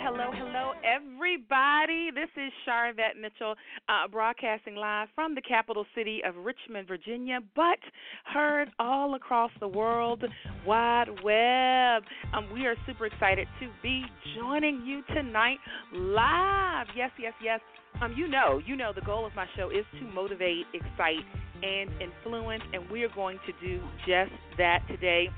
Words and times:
hello, 0.00 0.30
hello, 0.30 0.30
hello, 0.32 0.72
everybody. 0.84 2.10
This 2.14 2.28
is 2.36 2.52
Sharvette 2.66 3.20
Mitchell, 3.20 3.54
uh, 3.88 4.08
broadcasting 4.08 4.76
live 4.76 5.08
from 5.14 5.34
the 5.34 5.42
capital 5.42 5.84
city 5.94 6.20
of 6.24 6.34
Richmond, 6.36 6.88
Virginia, 6.88 7.40
but 7.54 7.78
heard 8.24 8.70
all 8.78 9.14
across 9.14 9.50
the 9.60 9.68
world 9.68 10.24
wide 10.66 11.08
web. 11.22 12.04
Um, 12.32 12.50
we 12.52 12.66
are 12.66 12.74
super 12.86 13.06
excited 13.06 13.46
to 13.60 13.68
be 13.82 14.04
joining 14.36 14.82
you 14.86 15.02
tonight 15.14 15.58
live. 15.92 16.86
Yes, 16.96 17.10
yes, 17.20 17.34
yes. 17.42 17.60
Um, 18.00 18.14
you 18.16 18.28
know, 18.28 18.60
you 18.64 18.76
know, 18.76 18.92
the 18.94 19.02
goal 19.02 19.26
of 19.26 19.34
my 19.34 19.46
show 19.56 19.68
is 19.68 19.84
to 19.98 20.06
motivate, 20.06 20.66
excite, 20.72 21.24
and 21.62 21.90
influence, 22.00 22.62
and 22.72 22.88
we 22.90 23.04
are 23.04 23.10
going 23.14 23.38
to 23.46 23.52
do 23.66 23.80
just 24.06 24.32
that 24.56 24.80
today 24.88 25.28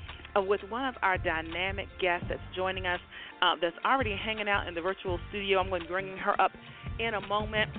with 0.41 0.61
one 0.69 0.85
of 0.85 0.95
our 1.01 1.17
dynamic 1.17 1.87
guests 1.99 2.27
that's 2.29 2.41
joining 2.55 2.85
us 2.85 2.99
uh, 3.41 3.55
that's 3.61 3.75
already 3.85 4.15
hanging 4.15 4.47
out 4.47 4.67
in 4.67 4.73
the 4.73 4.81
virtual 4.81 5.19
studio. 5.29 5.59
I'm 5.59 5.69
going 5.69 5.81
to 5.81 5.87
bring 5.87 6.17
her 6.17 6.39
up 6.39 6.51
in 6.99 7.13
a 7.13 7.27
moment. 7.27 7.71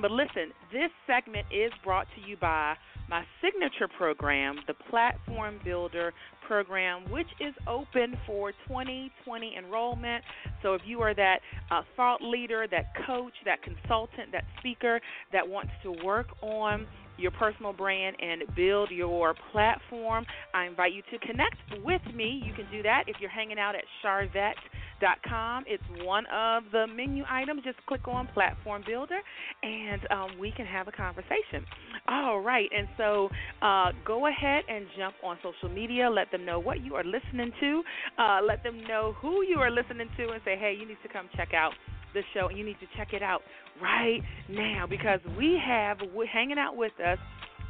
But 0.00 0.12
listen, 0.12 0.52
this 0.72 0.90
segment 1.06 1.46
is 1.50 1.72
brought 1.82 2.06
to 2.14 2.28
you 2.28 2.36
by 2.36 2.76
my 3.08 3.24
signature 3.42 3.88
program, 3.96 4.56
the 4.66 4.74
Platform 4.90 5.58
Builder 5.64 6.12
program, 6.46 7.10
which 7.10 7.26
is 7.40 7.54
open 7.66 8.16
for 8.26 8.52
2020 8.68 9.56
enrollment. 9.56 10.22
So 10.62 10.74
if 10.74 10.82
you 10.84 11.00
are 11.00 11.14
that 11.14 11.40
uh, 11.70 11.82
thought 11.96 12.22
leader, 12.22 12.66
that 12.70 12.92
coach, 13.06 13.32
that 13.44 13.62
consultant, 13.62 14.30
that 14.32 14.44
speaker 14.58 15.00
that 15.32 15.46
wants 15.48 15.72
to 15.82 15.92
work 16.04 16.28
on 16.42 16.86
your 17.18 17.32
personal 17.32 17.72
brand 17.72 18.16
and 18.20 18.42
build 18.54 18.90
your 18.90 19.34
platform, 19.52 20.24
I 20.54 20.66
invite 20.66 20.92
you 20.92 21.02
to 21.12 21.26
connect 21.26 21.56
with 21.84 22.02
me. 22.14 22.42
You 22.44 22.52
can 22.54 22.66
do 22.70 22.82
that 22.82 23.04
if 23.06 23.16
you're 23.20 23.30
hanging 23.30 23.58
out 23.58 23.74
at 23.74 23.82
Sharvette 24.02 24.54
dot 25.00 25.18
com. 25.28 25.64
It's 25.66 25.82
one 26.02 26.24
of 26.32 26.64
the 26.72 26.86
menu 26.86 27.24
items. 27.30 27.62
Just 27.64 27.78
click 27.86 28.08
on 28.08 28.26
Platform 28.34 28.82
Builder, 28.86 29.18
and 29.62 30.00
um, 30.10 30.38
we 30.40 30.52
can 30.56 30.66
have 30.66 30.88
a 30.88 30.92
conversation. 30.92 31.64
All 32.08 32.40
right, 32.40 32.68
and 32.76 32.88
so 32.96 33.28
uh, 33.62 33.92
go 34.04 34.26
ahead 34.26 34.64
and 34.68 34.86
jump 34.96 35.14
on 35.22 35.38
social 35.42 35.74
media. 35.74 36.08
Let 36.10 36.30
them 36.30 36.44
know 36.44 36.58
what 36.58 36.84
you 36.84 36.94
are 36.94 37.04
listening 37.04 37.52
to. 37.60 37.82
Uh, 38.18 38.40
let 38.46 38.62
them 38.62 38.82
know 38.88 39.14
who 39.20 39.42
you 39.42 39.58
are 39.58 39.70
listening 39.70 40.08
to, 40.16 40.30
and 40.30 40.40
say, 40.44 40.56
hey, 40.58 40.76
you 40.78 40.86
need 40.86 40.98
to 41.02 41.08
come 41.12 41.28
check 41.36 41.54
out 41.54 41.72
the 42.14 42.22
show, 42.34 42.48
and 42.48 42.58
you 42.58 42.64
need 42.64 42.78
to 42.80 42.86
check 42.96 43.12
it 43.12 43.22
out 43.22 43.42
right 43.82 44.20
now 44.48 44.86
because 44.88 45.20
we 45.36 45.60
have 45.64 45.98
hanging 46.32 46.58
out 46.58 46.76
with 46.76 46.92
us. 47.00 47.18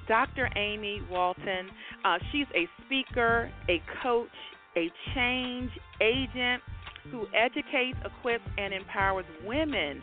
Dr. 0.09 0.49
Amy 0.57 1.03
Walton. 1.11 1.69
Uh, 2.05 2.17
she's 2.33 2.47
a 2.55 2.67
speaker, 2.87 3.51
a 3.69 3.83
coach, 4.03 4.29
a 4.77 4.91
change 5.15 5.71
agent 6.01 6.63
who 7.11 7.27
educates, 7.35 7.99
equips, 8.05 8.45
and 8.57 8.73
empowers 8.73 9.27
women 9.45 10.03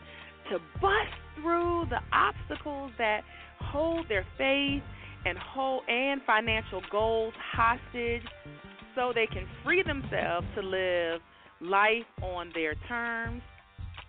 to 0.52 0.60
bust 0.80 1.10
through 1.42 1.86
the 1.90 2.00
obstacles 2.14 2.92
that 2.98 3.22
hold 3.60 4.08
their 4.08 4.26
faith 4.38 4.84
and 5.26 5.38
hold 5.38 5.82
and 5.88 6.22
financial 6.26 6.82
goals 6.92 7.34
hostage 7.54 8.22
so 8.96 9.12
they 9.14 9.28
can 9.28 9.48
free 9.64 9.84
themselves 9.84 10.48
to 10.56 10.62
live 10.62 11.20
life 11.62 12.06
on 12.22 12.52
their 12.54 12.76
terms, 12.88 13.42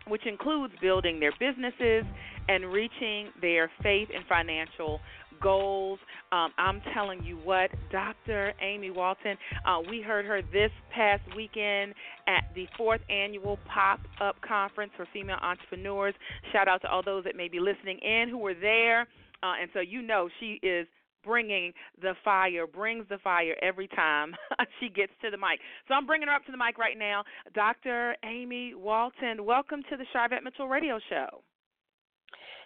which 0.08 0.26
includes 0.26 0.72
building 0.80 1.20
their 1.20 1.32
businesses 1.38 2.04
and 2.48 2.72
reaching 2.72 3.28
their 3.40 3.70
faith 3.82 4.08
and 4.14 4.24
financial 4.28 5.00
goals. 5.42 5.98
Um, 6.32 6.52
I'm 6.58 6.80
telling 6.94 7.22
you 7.22 7.36
what, 7.36 7.70
Dr. 7.90 8.52
Amy 8.60 8.90
Walton, 8.90 9.36
uh, 9.66 9.80
we 9.88 10.00
heard 10.00 10.24
her 10.24 10.42
this 10.42 10.70
past 10.94 11.22
weekend 11.36 11.94
at 12.26 12.44
the 12.54 12.66
fourth 12.76 13.00
annual 13.10 13.58
Pop 13.72 14.00
Up 14.20 14.36
Conference 14.46 14.92
for 14.96 15.06
Female 15.12 15.38
Entrepreneurs. 15.42 16.14
Shout 16.52 16.68
out 16.68 16.82
to 16.82 16.88
all 16.88 17.02
those 17.04 17.24
that 17.24 17.36
may 17.36 17.48
be 17.48 17.60
listening 17.60 17.98
in 17.98 18.28
who 18.30 18.38
were 18.38 18.54
there. 18.54 19.02
Uh, 19.42 19.60
and 19.60 19.70
so 19.74 19.80
you 19.80 20.02
know 20.02 20.28
she 20.40 20.58
is 20.62 20.86
bringing 21.26 21.72
the 22.00 22.14
fire, 22.24 22.66
brings 22.66 23.06
the 23.08 23.18
fire 23.18 23.56
every 23.60 23.88
time 23.88 24.34
she 24.80 24.88
gets 24.88 25.12
to 25.22 25.30
the 25.30 25.36
mic. 25.36 25.60
So 25.88 25.94
I'm 25.94 26.06
bringing 26.06 26.28
her 26.28 26.34
up 26.34 26.46
to 26.46 26.52
the 26.52 26.58
mic 26.58 26.78
right 26.78 26.98
now. 26.98 27.24
Dr. 27.54 28.16
Amy 28.24 28.74
Walton, 28.74 29.44
welcome 29.44 29.82
to 29.90 29.96
the 29.96 30.06
Sharvette 30.14 30.44
Mitchell 30.44 30.68
Radio 30.68 30.98
Show. 31.10 31.42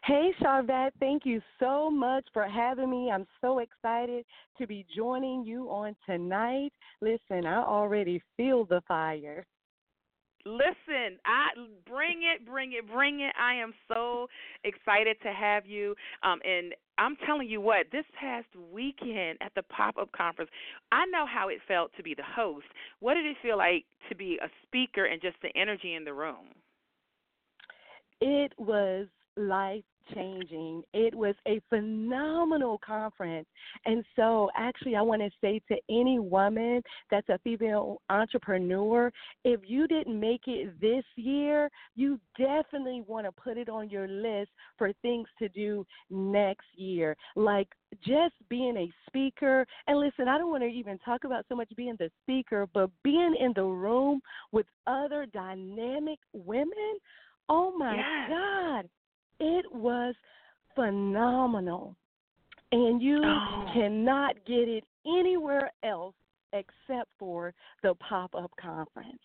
Hey, 0.04 0.32
Sharvette, 0.41 0.93
thank 0.98 1.26
you 1.26 1.43
so 1.59 1.91
much 1.91 2.25
for 2.32 2.48
having 2.48 2.91
me. 2.91 3.10
I'm 3.12 3.26
so 3.43 3.59
excited 3.59 4.25
to 4.56 4.66
be 4.66 4.87
joining 4.97 5.44
you 5.44 5.69
on 5.71 5.94
tonight. 6.06 6.72
Listen, 7.03 7.44
I 7.44 7.62
already 7.62 8.22
feel 8.37 8.65
the 8.65 8.81
fire. 8.88 9.44
Listen, 10.47 11.19
I 11.27 11.49
bring 11.87 12.23
it, 12.23 12.47
bring 12.47 12.73
it, 12.73 12.91
bring 12.91 13.21
it. 13.21 13.33
I 13.39 13.55
am 13.55 13.75
so 13.89 14.28
excited 14.65 15.17
to 15.23 15.33
have 15.33 15.67
you. 15.67 15.95
Um, 16.23 16.41
and 16.45 16.75
I'm 16.99 17.17
telling 17.27 17.49
you 17.49 17.61
what, 17.61 17.87
this 17.93 18.05
past 18.19 18.47
weekend 18.73 19.39
at 19.43 19.53
the 19.55 19.62
pop 19.65 19.97
up 19.99 20.12
conference, 20.12 20.51
I 20.93 21.06
know 21.06 21.27
how 21.27 21.49
it 21.49 21.59
felt 21.69 21.91
to 21.97 22.03
be 22.03 22.15
the 22.15 22.23
host. 22.23 22.67
What 23.01 23.15
did 23.15 23.27
it 23.27 23.37
feel 23.43 23.59
like 23.59 23.84
to 24.09 24.15
be 24.15 24.39
a 24.43 24.49
speaker 24.67 25.05
and 25.05 25.21
just 25.21 25.37
the 25.43 25.51
energy 25.59 25.95
in 25.95 26.05
the 26.05 26.15
room? 26.15 26.47
It 28.21 28.53
was 28.59 29.07
life 29.37 29.84
changing. 30.15 30.82
It 30.93 31.15
was 31.15 31.34
a 31.47 31.60
phenomenal 31.69 32.81
conference. 32.84 33.47
And 33.87 34.04
so, 34.16 34.50
actually, 34.56 34.97
I 34.97 35.03
want 35.03 35.22
to 35.22 35.31
say 35.41 35.60
to 35.69 35.76
any 35.88 36.19
woman 36.19 36.82
that's 37.10 37.28
a 37.28 37.38
female 37.38 38.00
entrepreneur, 38.10 39.12
if 39.44 39.60
you 39.66 39.87
didn't 39.87 40.19
make 40.19 40.43
it 40.47 40.81
this 40.81 41.04
year, 41.16 41.71
you 41.94 42.19
definitely 42.38 43.04
want 43.06 43.26
to 43.26 43.32
put 43.32 43.56
it 43.56 43.69
on 43.69 43.91
your 43.91 44.09
list 44.09 44.50
for 44.76 44.93
things 45.03 45.28
to 45.38 45.48
do 45.48 45.87
next 46.10 46.66
year. 46.77 47.16
Like 47.37 47.69
just 48.04 48.34
being 48.48 48.77
a 48.77 48.91
speaker. 49.06 49.66
And 49.87 49.98
listen, 49.98 50.28
I 50.28 50.38
don't 50.38 50.50
want 50.50 50.62
to 50.62 50.69
even 50.69 50.98
talk 50.98 51.25
about 51.25 51.44
so 51.48 51.56
much 51.56 51.69
being 51.77 51.97
the 51.98 52.10
speaker, 52.22 52.66
but 52.72 52.91
being 53.03 53.34
in 53.38 53.53
the 53.54 53.65
room 53.65 54.21
with 54.53 54.66
other 54.87 55.27
dynamic 55.27 56.19
women. 56.32 56.98
Oh 57.48 57.77
my 57.77 57.97
yes. 57.97 58.31
God. 58.31 58.88
It 59.41 59.65
was 59.73 60.15
phenomenal. 60.75 61.97
And 62.73 63.03
you 63.03 63.21
oh. 63.25 63.65
cannot 63.75 64.37
get 64.47 64.69
it 64.69 64.84
anywhere 65.06 65.73
else 65.83 66.15
except 66.53 67.09
for 67.19 67.53
the 67.83 67.95
pop 67.95 68.34
up 68.34 68.53
conference. 68.61 69.19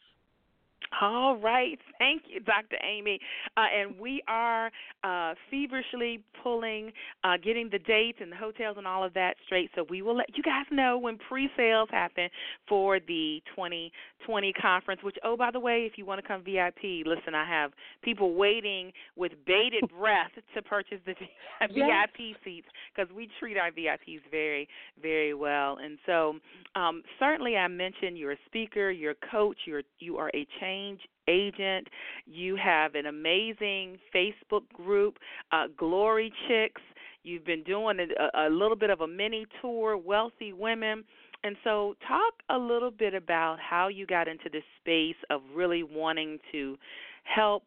All 1.02 1.38
right. 1.38 1.80
Thank 2.00 2.24
you, 2.28 2.40
Dr. 2.40 2.78
Amy. 2.84 3.20
Uh, 3.58 3.66
and 3.76 4.00
we 4.00 4.22
are 4.28 4.72
uh, 5.04 5.34
feverishly 5.50 6.22
pulling, 6.44 6.92
uh, 7.24 7.38
getting 7.44 7.70
the 7.72 7.80
dates 7.80 8.20
and 8.22 8.32
the 8.32 8.36
hotels 8.36 8.78
and 8.78 8.88
all 8.88 9.04
of 9.04 9.14
that 9.14 9.36
straight. 9.46 9.70
So 9.76 9.86
we 9.90 10.02
will 10.02 10.16
let 10.16 10.36
you 10.36 10.44
guys 10.44 10.66
know 10.72 10.98
when 10.98 11.18
pre 11.18 11.50
sales 11.58 11.90
happen 11.92 12.30
for 12.68 13.00
the 13.00 13.42
2020 13.56 14.54
conference, 14.62 15.02
which, 15.04 15.16
oh, 15.24 15.36
by 15.38 15.52
the 15.52 15.60
way, 15.60 15.88
if 15.92 15.98
you 15.98 16.06
want 16.06 16.22
to 16.22 16.28
come 16.28 16.44
VIP, 16.44 17.06
listen, 17.06 17.36
I 17.36 17.48
have 17.48 17.72
people 18.04 18.36
waiting 18.36 18.92
with 19.16 19.32
bated 19.46 19.90
breath 19.98 20.32
to 20.56 20.62
purchase 20.62 21.00
the 21.06 21.14
yes. 21.62 21.70
VIP 21.72 22.38
seats 22.44 22.68
because 22.96 23.14
we 23.14 23.30
treat 23.40 23.58
our 23.58 23.72
VIPs 23.72 24.22
very, 24.32 24.68
very 25.02 25.34
well. 25.34 25.78
And 25.82 25.98
so 26.06 26.36
um, 26.76 27.04
certainly 27.20 27.58
I 27.58 27.68
mentioned 27.68 28.18
you're 28.18 28.34
a 28.34 28.38
speaker, 28.46 28.92
you're 28.92 29.12
a 29.12 29.28
coach, 29.32 29.58
you're, 29.66 29.84
you 30.00 30.18
are 30.18 30.30
a 30.34 30.48
change 30.60 30.85
change 30.86 31.02
agent. 31.28 31.88
You 32.26 32.56
have 32.56 32.96
an 32.96 33.08
amazing 33.08 33.98
Facebook 34.14 34.68
group, 34.74 35.18
uh, 35.52 35.66
Glory 35.78 36.32
Chicks. 36.48 36.82
You've 37.24 37.46
been 37.46 37.64
doing 37.64 37.98
a, 38.00 38.48
a 38.48 38.50
little 38.50 38.76
bit 38.76 38.90
of 38.90 39.02
a 39.02 39.08
mini 39.08 39.46
tour, 39.62 39.98
Wealthy 39.98 40.54
Women. 40.54 41.04
And 41.44 41.56
so, 41.64 41.96
talk 42.08 42.34
a 42.50 42.58
little 42.58 42.92
bit 42.92 43.14
about 43.14 43.58
how 43.60 43.88
you 43.88 44.06
got 44.06 44.28
into 44.28 44.50
this 44.52 44.64
space 44.80 45.16
of 45.30 45.42
really 45.54 45.84
wanting 45.84 46.40
to 46.52 46.76
help 47.24 47.64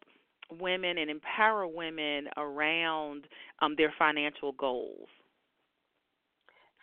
women 0.59 0.97
and 0.97 1.09
empower 1.09 1.67
women 1.67 2.27
around 2.37 3.25
um, 3.61 3.75
their 3.77 3.93
financial 3.97 4.53
goals. 4.53 5.07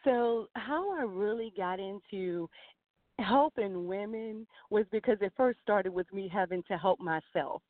So, 0.05 0.49
how 0.55 0.99
I 0.99 1.03
really 1.03 1.53
got 1.57 1.81
into 1.81 2.49
helping 3.19 3.87
women 3.87 4.47
was 4.71 4.85
because 4.93 5.17
it 5.21 5.33
first 5.37 5.59
started 5.63 5.93
with 5.93 6.13
me 6.13 6.29
having 6.33 6.63
to 6.69 6.77
help 6.77 7.01
myself. 7.01 7.63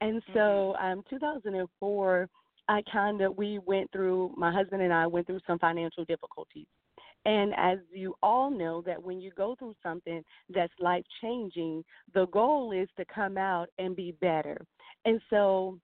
And 0.00 0.22
so, 0.32 0.74
mm-hmm. 0.78 0.98
um, 0.98 1.04
2004, 1.10 2.28
I 2.68 2.82
kind 2.90 3.20
of 3.20 3.36
we 3.36 3.58
went 3.58 3.90
through 3.92 4.32
my 4.36 4.52
husband 4.52 4.82
and 4.82 4.92
I 4.92 5.06
went 5.06 5.26
through 5.26 5.40
some 5.46 5.58
financial 5.58 6.04
difficulties, 6.04 6.66
And 7.26 7.52
as 7.56 7.78
you 7.92 8.14
all 8.22 8.50
know, 8.50 8.82
that 8.82 9.02
when 9.02 9.20
you 9.20 9.30
go 9.36 9.54
through 9.58 9.74
something 9.82 10.22
that's 10.48 10.72
life 10.80 11.04
changing, 11.20 11.84
the 12.14 12.26
goal 12.26 12.72
is 12.72 12.88
to 12.96 13.04
come 13.04 13.36
out 13.36 13.68
and 13.78 13.94
be 13.94 14.12
better. 14.20 14.58
And 15.04 15.20
so 15.30 15.78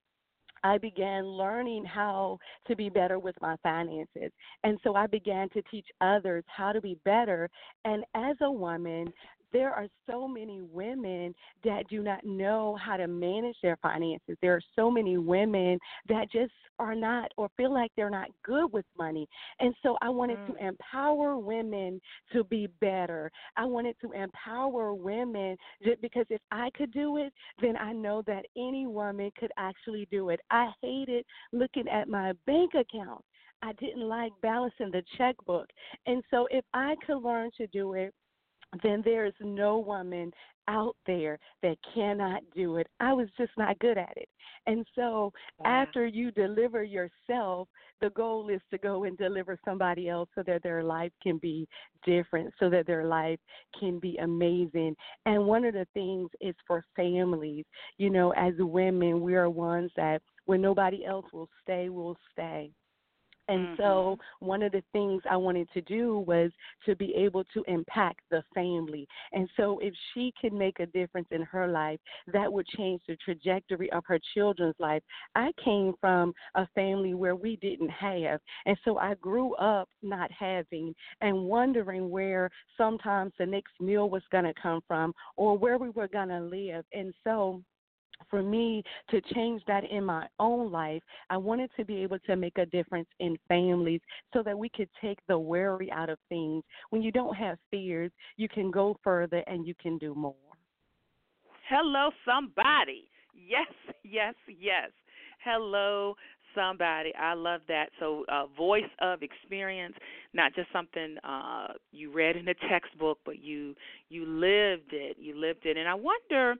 I 0.63 0.79
began 0.79 1.25
learning 1.25 1.85
how 1.85 2.39
to 2.67 2.77
be 2.77 2.89
better 2.89 3.19
with 3.19 3.35
my 3.41 3.57
finances. 3.63 4.31
And 4.65 4.79
so 4.85 4.95
I 4.95 5.07
began 5.07 5.49
to 5.51 5.63
teach 5.71 5.87
others 6.01 6.45
how 6.47 6.73
to 6.73 6.81
be 6.81 6.99
better. 7.05 7.49
And 7.85 8.05
as 8.15 8.37
a 8.43 8.51
woman, 8.51 9.13
there 9.53 9.73
are 9.73 9.87
so 10.09 10.27
many 10.29 10.61
women 10.63 11.35
that 11.65 11.89
do 11.89 12.03
not 12.03 12.25
know 12.25 12.79
how 12.83 12.97
to 12.97 13.07
manage 13.07 13.57
their 13.63 13.77
finances. 13.79 14.37
There 14.43 14.55
are 14.55 14.63
so 14.77 14.91
many 14.91 15.19
women 15.19 15.79
that 16.09 16.31
just 16.31 16.53
are 16.79 16.95
not 16.95 17.31
or 17.37 17.49
feel 17.57 17.73
like 17.73 17.91
they're 17.97 18.11
not 18.11 18.29
good 18.45 18.73
with 18.73 18.87
money. 18.99 19.29
And 19.61 19.75
so 19.83 19.97
I 20.01 20.09
wanted 20.09 20.39
mm. 20.39 20.47
to 20.49 20.67
empower 20.67 21.37
women 21.37 22.01
to 22.33 22.45
be 22.45 22.69
better. 22.81 23.31
I 23.57 23.67
wanted 23.67 23.97
to 24.03 24.13
empower 24.13 24.95
women 24.95 25.57
just 25.85 26.01
because 26.01 26.27
if 26.31 26.41
I 26.51 26.71
could 26.77 26.93
do 26.93 27.19
it, 27.19 27.33
then 27.61 27.77
I 27.77 27.93
know 27.93 28.23
that 28.27 28.47
any 28.57 28.87
woman 28.87 29.31
could 29.39 29.53
actually 29.59 30.09
do 30.11 30.31
it. 30.31 30.41
I 30.51 30.71
hated 30.83 31.25
looking 31.53 31.89
at 31.89 32.09
my 32.09 32.33
bank 32.47 32.73
account. 32.75 33.23
I 33.63 33.73
didn't 33.75 34.09
like 34.09 34.33
balancing 34.41 34.91
the 34.91 35.03
checkbook. 35.19 35.67
And 36.07 36.23
so 36.31 36.49
if 36.51 36.65
I 36.73 36.95
could 37.07 37.19
learn 37.19 37.51
to 37.59 37.67
do 37.67 37.93
it, 37.93 38.15
then 38.83 39.03
there 39.05 39.27
is 39.27 39.35
no 39.41 39.79
woman 39.79 40.33
out 40.69 40.95
there 41.07 41.39
that 41.63 41.77
cannot 41.95 42.43
do 42.55 42.77
it. 42.77 42.87
I 43.01 43.13
was 43.13 43.27
just 43.37 43.51
not 43.59 43.79
good 43.81 43.99
at 43.99 44.13
it. 44.17 44.29
And 44.67 44.87
so 44.95 45.33
after 45.65 46.07
you 46.07 46.31
deliver 46.31 46.85
yourself, 46.85 47.69
the 48.01 48.11
goal 48.11 48.49
is 48.49 48.61
to 48.71 48.79
go 48.79 49.05
and 49.05 49.19
deliver 49.19 49.59
somebody 49.65 50.09
else 50.09 50.29
so 50.35 50.43
that 50.47 50.63
their 50.63 50.85
life 50.85 51.13
can 51.23 51.39
be 51.39 51.67
different, 52.05 52.53
so 52.61 52.71
that 52.71 52.87
their 52.87 53.05
life 53.05 53.41
can 53.79 53.99
be 53.99 54.17
amazing. 54.19 54.95
And 55.27 55.45
one 55.45 55.65
of 55.65 55.75
the 55.75 55.87
things 55.93 56.31
is 56.41 56.55
for 56.67 56.85
families. 56.95 57.65
You 57.99 58.11
know, 58.11 58.33
as 58.33 58.55
women, 58.59 59.21
we 59.21 59.35
are 59.35 59.51
ones 59.51 59.91
that 59.97 60.23
when 60.47 60.61
nobody 60.61 61.05
else 61.05 61.27
will 61.33 61.49
stay, 61.63 61.89
will 61.89 62.17
stay. 62.33 62.71
And 63.51 63.67
mm-hmm. 63.67 63.83
so, 63.83 64.19
one 64.39 64.63
of 64.63 64.71
the 64.71 64.83
things 64.93 65.23
I 65.29 65.37
wanted 65.37 65.69
to 65.75 65.81
do 65.81 66.21
was 66.21 66.53
to 66.87 66.95
be 66.95 67.13
able 67.17 67.43
to 67.53 67.65
impact 67.67 68.21
the 68.31 68.43
family. 68.55 69.09
And 69.33 69.49
so, 69.57 69.81
if 69.83 69.93
she 70.15 70.33
could 70.41 70.53
make 70.53 70.79
a 70.79 70.87
difference 70.87 71.27
in 71.33 71.43
her 71.43 71.67
life, 71.67 71.99
that 72.33 72.51
would 72.53 72.67
change 72.77 73.03
the 73.09 73.17
trajectory 73.17 73.91
of 73.91 74.05
her 74.07 74.21
children's 74.35 74.77
life. 74.79 75.03
I 75.35 75.51
came 75.65 75.95
from 76.01 76.33
a 76.55 76.67
family 76.75 77.15
where 77.15 77.35
we 77.35 77.57
didn't 77.57 77.91
have. 77.91 78.41
And 78.67 78.77
so, 78.85 78.99
I 78.99 79.15
grew 79.15 79.55
up 79.57 79.89
not 80.01 80.31
having 80.31 80.95
and 81.21 81.37
wondering 81.45 82.09
where 82.09 82.51
sometimes 82.77 83.33
the 83.39 83.47
next 83.47 83.73
meal 83.81 84.09
was 84.09 84.23
going 84.31 84.45
to 84.45 84.55
come 84.63 84.81
from 84.87 85.13
or 85.37 85.59
where 85.59 85.77
we 85.77 85.91
were 85.91 86.09
going 86.09 86.29
to 86.29 86.41
live. 86.41 86.85
And 86.93 87.13
so, 87.25 87.63
for 88.29 88.43
me 88.43 88.83
to 89.11 89.21
change 89.35 89.63
that 89.67 89.85
in 89.91 90.05
my 90.05 90.27
own 90.39 90.71
life, 90.71 91.03
I 91.31 91.37
wanted 91.37 91.71
to 91.77 91.85
be 91.85 92.03
able 92.03 92.19
to 92.21 92.37
make 92.37 92.59
a 92.59 92.67
difference 92.67 93.09
in 93.19 93.37
families 93.49 94.01
so 94.33 94.43
that 94.43 94.59
we 94.59 94.69
could 94.69 94.89
take 95.01 95.19
the 95.29 95.39
worry 95.39 95.91
out 95.93 96.11
of 96.11 96.19
things. 96.29 96.65
When 96.91 97.03
you 97.03 97.13
don't 97.13 97.35
have 97.35 97.59
fears, 97.71 98.11
you 98.37 98.49
can 98.49 98.71
go 98.71 98.97
further 99.03 99.43
and 99.47 99.67
you 99.67 99.75
can 99.81 99.99
do 99.99 100.15
more. 100.15 100.35
Hello, 101.69 102.11
somebody. 102.25 103.09
Yes, 103.33 103.69
yes, 104.03 104.35
yes. 104.49 104.91
Hello, 105.45 106.17
somebody. 106.55 107.15
I 107.15 107.35
love 107.35 107.61
that. 107.69 107.87
So, 107.99 108.25
uh, 108.29 108.47
voice 108.57 108.83
of 109.01 109.23
experience, 109.23 109.95
not 110.35 110.55
just 110.55 110.69
something 110.73 111.17
uh, 111.25 111.69
you 111.93 112.13
read 112.13 112.37
in 112.37 112.49
a 112.49 112.55
textbook, 112.69 113.19
but 113.25 113.39
you 113.39 113.75
you 114.09 114.27
lived 114.27 114.93
it. 114.93 115.17
You 115.19 115.39
lived 115.39 115.65
it, 115.65 115.77
and 115.77 115.89
I 115.89 115.95
wonder 115.95 116.57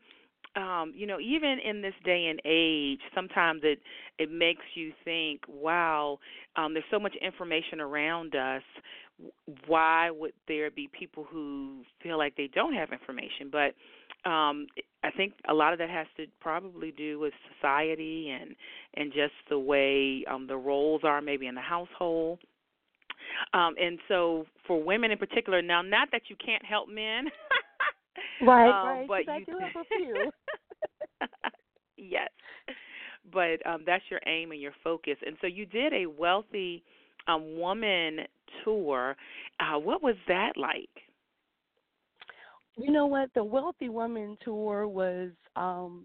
um, 0.57 0.93
you 0.97 1.07
know, 1.07 1.19
even 1.21 1.59
in 1.65 1.81
this 1.81 1.95
day 2.05 2.27
and 2.27 2.41
age, 2.45 3.01
sometimes 3.15 3.61
it 3.65 3.81
it 4.19 4.31
makes 4.31 4.63
you 4.75 4.93
think, 5.05 5.41
wow, 5.49 6.19
um, 6.57 6.75
there's 6.75 6.85
so 6.91 6.99
much 6.99 7.15
information 7.23 7.81
around 7.81 8.35
us. 8.35 8.63
Why 9.67 10.11
would 10.11 10.33
there 10.49 10.71
be 10.71 10.89
people 10.93 11.27
who 11.31 11.83
feel 12.03 12.19
like 12.19 12.37
they 12.37 12.49
don't 12.53 12.75
have 12.75 12.91
information? 12.91 13.51
But 13.51 13.75
um, 14.29 14.67
I 15.05 15.11
think 15.17 15.35
a 15.49 15.55
lot 15.55 15.73
of 15.73 15.79
that 15.79 15.91
has 15.91 16.07
to 16.17 16.27
probably 16.41 16.91
do 16.91 17.19
with 17.19 17.33
society 17.55 18.31
and 18.31 18.57
and 18.95 19.13
just 19.13 19.35
the 19.49 19.59
way 19.59 20.25
um, 20.31 20.47
the 20.47 20.57
roles 20.57 21.03
are, 21.05 21.21
maybe 21.21 21.47
in 21.47 21.55
the 21.55 21.61
household. 21.61 22.41
Um, 23.55 23.75
and 23.81 23.99
so, 24.09 24.47
for 24.67 24.83
women 24.83 25.11
in 25.11 25.19
particular, 25.19 25.63
now, 25.63 25.83
not 25.83 26.09
that 26.13 26.23
you 26.29 26.37
can't 26.45 26.65
help 26.65 26.89
men. 26.89 27.27
Right, 28.41 28.71
um, 28.71 28.89
right. 28.89 29.09
But 29.09 29.27
you, 29.27 29.33
I 29.33 29.41
do 29.41 29.59
have 29.59 29.77
a 29.77 29.85
few. 29.97 30.31
yes, 31.97 32.31
but 33.33 33.65
um, 33.67 33.83
that's 33.87 34.05
your 34.11 34.21
aim 34.27 34.53
and 34.53 34.61
your 34.61 34.75
focus. 34.83 35.17
And 35.27 35.37
so 35.41 35.47
you 35.47 35.67
did 35.67 35.93
a 35.93 36.07
wealthy 36.07 36.83
um, 37.29 37.59
woman 37.59 38.21
tour. 38.65 39.17
Uh, 39.61 39.79
what 39.79 40.03
was 40.03 40.17
that 40.29 40.53
like? 40.57 40.89
You 42.77 42.91
know 42.91 43.07
what? 43.07 43.31
The 43.35 43.45
wealthy 43.45 43.89
woman 43.89 44.39
tour 44.45 44.89
was 44.89 45.31
um 45.57 46.05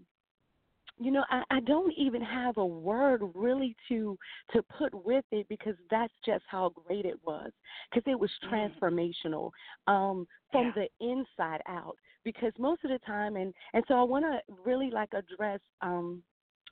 you 0.98 1.10
know 1.10 1.24
I, 1.30 1.42
I 1.50 1.60
don't 1.60 1.92
even 1.96 2.22
have 2.22 2.56
a 2.56 2.66
word 2.66 3.22
really 3.34 3.76
to 3.88 4.18
to 4.52 4.62
put 4.62 4.92
with 5.04 5.24
it 5.30 5.46
because 5.48 5.74
that's 5.90 6.12
just 6.24 6.44
how 6.48 6.72
great 6.86 7.04
it 7.04 7.18
was 7.24 7.50
because 7.90 8.10
it 8.10 8.18
was 8.18 8.30
mm. 8.44 8.50
transformational 8.50 9.50
um 9.86 10.26
from 10.50 10.72
yeah. 10.76 10.86
the 11.00 11.06
inside 11.06 11.60
out 11.68 11.96
because 12.24 12.52
most 12.58 12.84
of 12.84 12.90
the 12.90 12.98
time 13.06 13.36
and 13.36 13.52
and 13.74 13.84
so 13.88 13.94
I 13.94 14.02
want 14.02 14.24
to 14.24 14.40
really 14.64 14.90
like 14.90 15.10
address 15.12 15.60
um 15.82 16.22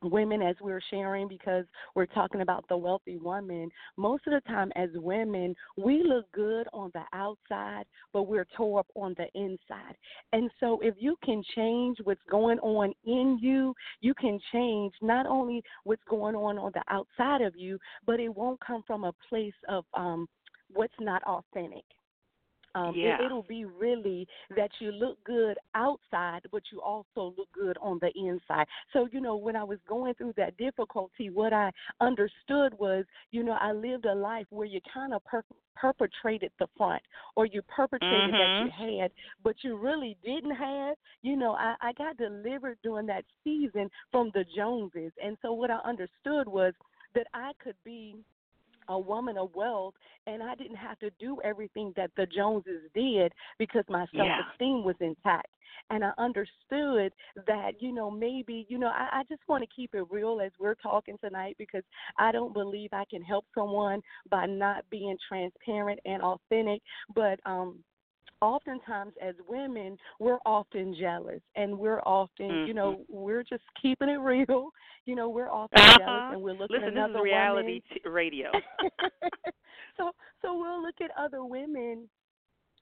women 0.03 0.43
as 0.43 0.57
we're 0.61 0.81
sharing 0.91 1.29
because 1.29 1.65
we're 1.95 2.07
talking 2.07 2.41
about 2.41 2.65
the 2.69 2.77
wealthy 2.77 3.17
woman. 3.17 3.71
Most 3.97 4.27
of 4.27 4.33
the 4.33 4.41
time 4.49 4.73
as 4.77 4.91
women 4.95 5.55
we 5.77 6.03
look 6.03 6.31
good 6.33 6.67
on 6.73 6.91
the 6.95 7.03
outside 7.13 7.85
but 8.13 8.25
we're 8.25 8.47
tore 8.57 8.81
up 8.81 8.87
on 8.95 9.15
the 9.17 9.27
inside. 9.35 9.97
And 10.33 10.51
so 10.61 10.81
if 10.83 10.95
you 10.99 11.17
can 11.25 11.43
change 11.55 11.99
what's 12.05 12.21
going 12.31 12.59
on 12.61 12.93
in 13.05 13.39
you 13.41 13.75
you 14.01 14.15
can 14.15 14.39
change 14.53 14.93
not 15.01 15.27
only 15.27 15.63
what's 15.85 16.03
going 16.09 16.35
on 16.35 16.59
on 16.59 16.73
the 16.75 16.83
outside 16.89 17.43
of 17.43 17.55
you 17.57 17.79
but 18.07 18.21
it 18.21 18.29
won't 18.29 18.61
come 18.61 18.83
from 18.87 19.05
a 19.05 19.13
place 19.29 19.55
of 19.69 19.85
um 19.95 20.27
what's 20.73 20.95
not 21.01 21.23
authentic 21.25 21.85
um, 22.75 22.93
yeah. 22.97 23.17
it, 23.21 23.27
it'll 23.27 23.43
be 23.43 23.65
really 23.65 24.27
that 24.57 24.71
you 24.81 24.91
look 24.93 25.23
good 25.25 25.57
outside, 25.75 26.41
but 26.51 26.63
you 26.73 26.81
also 26.81 27.35
look 27.37 27.49
good 27.53 27.77
on 27.81 27.99
the 28.01 28.11
inside. 28.17 28.67
So, 28.93 29.09
you 29.13 29.21
know, 29.21 29.37
when 29.37 29.57
I 29.57 29.65
was 29.65 29.79
going 29.89 30.15
through 30.15 30.35
that 30.37 30.57
difficulty, 30.57 31.31
what 31.31 31.53
I 31.53 31.71
understood 32.01 32.75
was, 32.79 33.05
you 33.31 33.43
know, 33.45 33.57
I 33.61 33.73
lived 33.73 34.07
a 34.07 34.15
life 34.15 34.47
where 34.51 34.67
you 34.67 34.81
kind 34.93 35.15
of 35.15 35.25
per- 35.25 35.45
perpetrated 35.77 36.51
the 36.59 36.67
front 36.77 37.03
or 37.37 37.47
you 37.47 37.63
perpetrated 37.63 38.35
mm-hmm. 38.35 38.69
that 38.77 38.87
you 38.87 38.99
had, 39.01 39.11
but 39.43 39.57
you 39.63 39.77
really 39.77 40.17
didn't 40.25 40.55
have. 40.55 40.97
You 41.23 41.37
know, 41.37 41.53
I, 41.53 41.75
I 41.81 41.93
got 41.93 42.17
delivered 42.17 42.79
during 42.83 43.07
that 43.07 43.25
season 43.43 43.91
from 44.11 44.31
the 44.35 44.45
Joneses. 44.57 45.13
And 45.23 45.37
so 45.43 45.53
what 45.53 45.71
I 45.71 45.79
understood 45.85 46.49
was 46.49 46.73
that 47.15 47.27
I 47.33 47.53
could 47.63 47.77
be 47.85 48.17
a 48.89 48.99
woman 48.99 49.37
of 49.39 49.55
wealth 49.55 49.95
and 50.27 50.43
I 50.43 50.55
didn't 50.55 50.77
have 50.77 50.99
to 51.01 51.11
do 51.19 51.39
everything 51.45 51.93
that 51.97 52.11
the 52.17 52.27
Joneses 52.27 52.83
did 52.95 53.33
because 53.59 53.85
my 53.89 54.07
self 54.15 54.29
esteem 54.53 54.79
yeah. 54.79 54.85
was 54.85 54.97
intact. 55.01 55.49
And 55.91 56.03
I 56.03 56.13
understood 56.17 57.13
that, 57.47 57.73
you 57.81 57.93
know, 57.93 58.11
maybe, 58.11 58.65
you 58.69 58.79
know, 58.79 58.89
I, 58.89 59.21
I 59.21 59.23
just 59.29 59.43
want 59.49 59.63
to 59.63 59.69
keep 59.75 59.95
it 59.95 60.05
real 60.11 60.41
as 60.41 60.51
we're 60.59 60.77
talking 60.77 61.19
tonight 61.23 61.57
because 61.59 61.83
I 62.19 62.33
don't 62.33 62.55
believe 62.55 62.91
I 62.93 63.05
can 63.11 63.23
help 63.23 63.45
someone 63.55 64.01
by 64.31 64.47
not 64.47 64.85
being 64.91 65.17
transparent 65.29 66.01
and 66.07 66.23
authentic. 66.23 66.81
But 67.15 67.39
um 67.45 67.81
oftentimes 68.45 69.15
as 69.23 69.35
women 69.49 69.97
we're 70.21 70.39
often 70.45 70.95
jealous 71.01 71.41
and 71.57 71.77
we're 71.77 72.01
often 72.01 72.51
mm-hmm. 72.51 72.69
you 72.69 72.75
know 72.75 73.01
we're 73.09 73.43
just 73.43 73.63
keeping 73.81 74.11
it 74.11 74.21
real 74.21 74.69
you 75.07 75.17
know 75.17 75.31
we're 75.31 75.51
often 75.51 75.81
uh-huh. 75.81 75.99
jealous 75.99 76.35
and 76.35 76.43
we're 76.43 76.53
looking 76.53 76.77
Listen, 76.77 76.89
at 76.89 76.93
another 76.93 77.13
this 77.15 77.21
is 77.21 77.25
reality. 77.25 77.81
T- 77.93 78.09
radio 78.09 78.51
so 79.97 80.11
so 80.43 80.59
we'll 80.59 80.83
look 80.83 80.97
at 81.03 81.11
other 81.19 81.43
women 81.43 82.07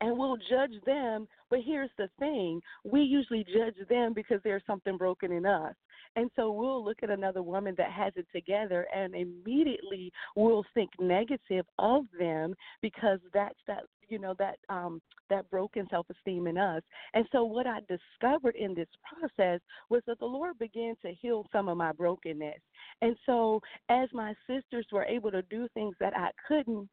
and 0.01 0.19
we'll 0.19 0.37
judge 0.37 0.75
them 0.85 1.29
but 1.49 1.61
here's 1.65 1.91
the 1.97 2.09
thing 2.19 2.61
we 2.85 3.01
usually 3.01 3.45
judge 3.45 3.77
them 3.89 4.13
because 4.13 4.41
there's 4.43 4.63
something 4.67 4.97
broken 4.97 5.31
in 5.31 5.47
us 5.47 5.75
and 6.17 6.29
so 6.37 6.51
we'll 6.51 6.85
look 6.85 6.99
at 7.03 7.11
another 7.11 7.43
woman 7.43 7.75
that 7.79 7.91
has 7.91 8.13
it 8.17 8.27
together 8.35 8.87
and 8.95 9.15
immediately 9.15 10.13
we'll 10.35 10.65
think 10.75 10.91
negative 10.99 11.65
of 11.79 12.05
them 12.19 12.53
because 12.83 13.21
that's 13.33 13.59
that 13.69 13.85
you 14.13 14.19
know 14.19 14.35
that 14.39 14.59
um 14.69 15.01
that 15.31 15.49
broken 15.51 15.87
self-esteem 15.91 16.47
in 16.47 16.59
us. 16.59 16.83
And 17.15 17.25
so 17.33 17.45
what 17.45 17.67
I 17.67 17.79
discovered 17.89 18.55
in 18.55 18.75
this 18.75 18.89
process 19.09 19.61
was 19.89 20.03
that 20.07 20.19
the 20.19 20.27
Lord 20.27 20.59
began 20.59 20.95
to 21.03 21.13
heal 21.15 21.47
some 21.51 21.69
of 21.69 21.79
my 21.79 21.93
brokenness. 21.93 22.61
And 23.01 23.17
so 23.25 23.61
as 23.89 24.11
my 24.13 24.35
sisters 24.47 24.87
were 24.93 25.05
able 25.05 25.31
to 25.31 25.41
do 25.43 25.67
things 25.73 25.97
that 26.01 26.13
I 26.15 26.29
couldn't, 26.47 26.87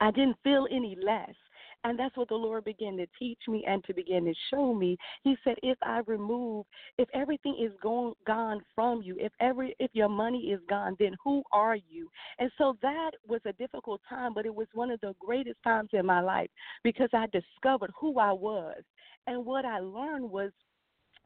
I 0.00 0.10
didn't 0.10 0.36
feel 0.44 0.66
any 0.70 0.96
less. 1.02 1.34
And 1.84 1.98
that's 1.98 2.16
what 2.16 2.28
the 2.28 2.34
Lord 2.34 2.64
began 2.64 2.96
to 2.98 3.06
teach 3.18 3.38
me 3.48 3.64
and 3.66 3.82
to 3.84 3.94
begin 3.94 4.24
to 4.26 4.34
show 4.50 4.74
me. 4.74 4.96
He 5.22 5.36
said, 5.44 5.56
if 5.62 5.78
I 5.82 6.00
remove, 6.06 6.66
if 6.98 7.08
everything 7.14 7.56
is 7.60 7.72
gone 7.82 8.12
gone 8.26 8.60
from 8.74 9.02
you, 9.02 9.16
if 9.18 9.32
every 9.40 9.74
if 9.78 9.90
your 9.94 10.08
money 10.08 10.50
is 10.50 10.60
gone, 10.68 10.96
then 10.98 11.14
who 11.22 11.42
are 11.52 11.76
you? 11.76 12.10
And 12.38 12.50
so 12.58 12.76
that 12.82 13.12
was 13.26 13.40
a 13.46 13.52
difficult 13.54 14.00
time, 14.08 14.34
but 14.34 14.46
it 14.46 14.54
was 14.54 14.66
one 14.74 14.90
of 14.90 15.00
the 15.00 15.14
greatest 15.18 15.62
times 15.64 15.90
in 15.92 16.04
my 16.04 16.20
life 16.20 16.50
because 16.84 17.08
I 17.12 17.26
discovered 17.26 17.92
who 17.98 18.18
I 18.18 18.32
was. 18.32 18.82
And 19.26 19.44
what 19.44 19.64
I 19.64 19.78
learned 19.78 20.30
was 20.30 20.50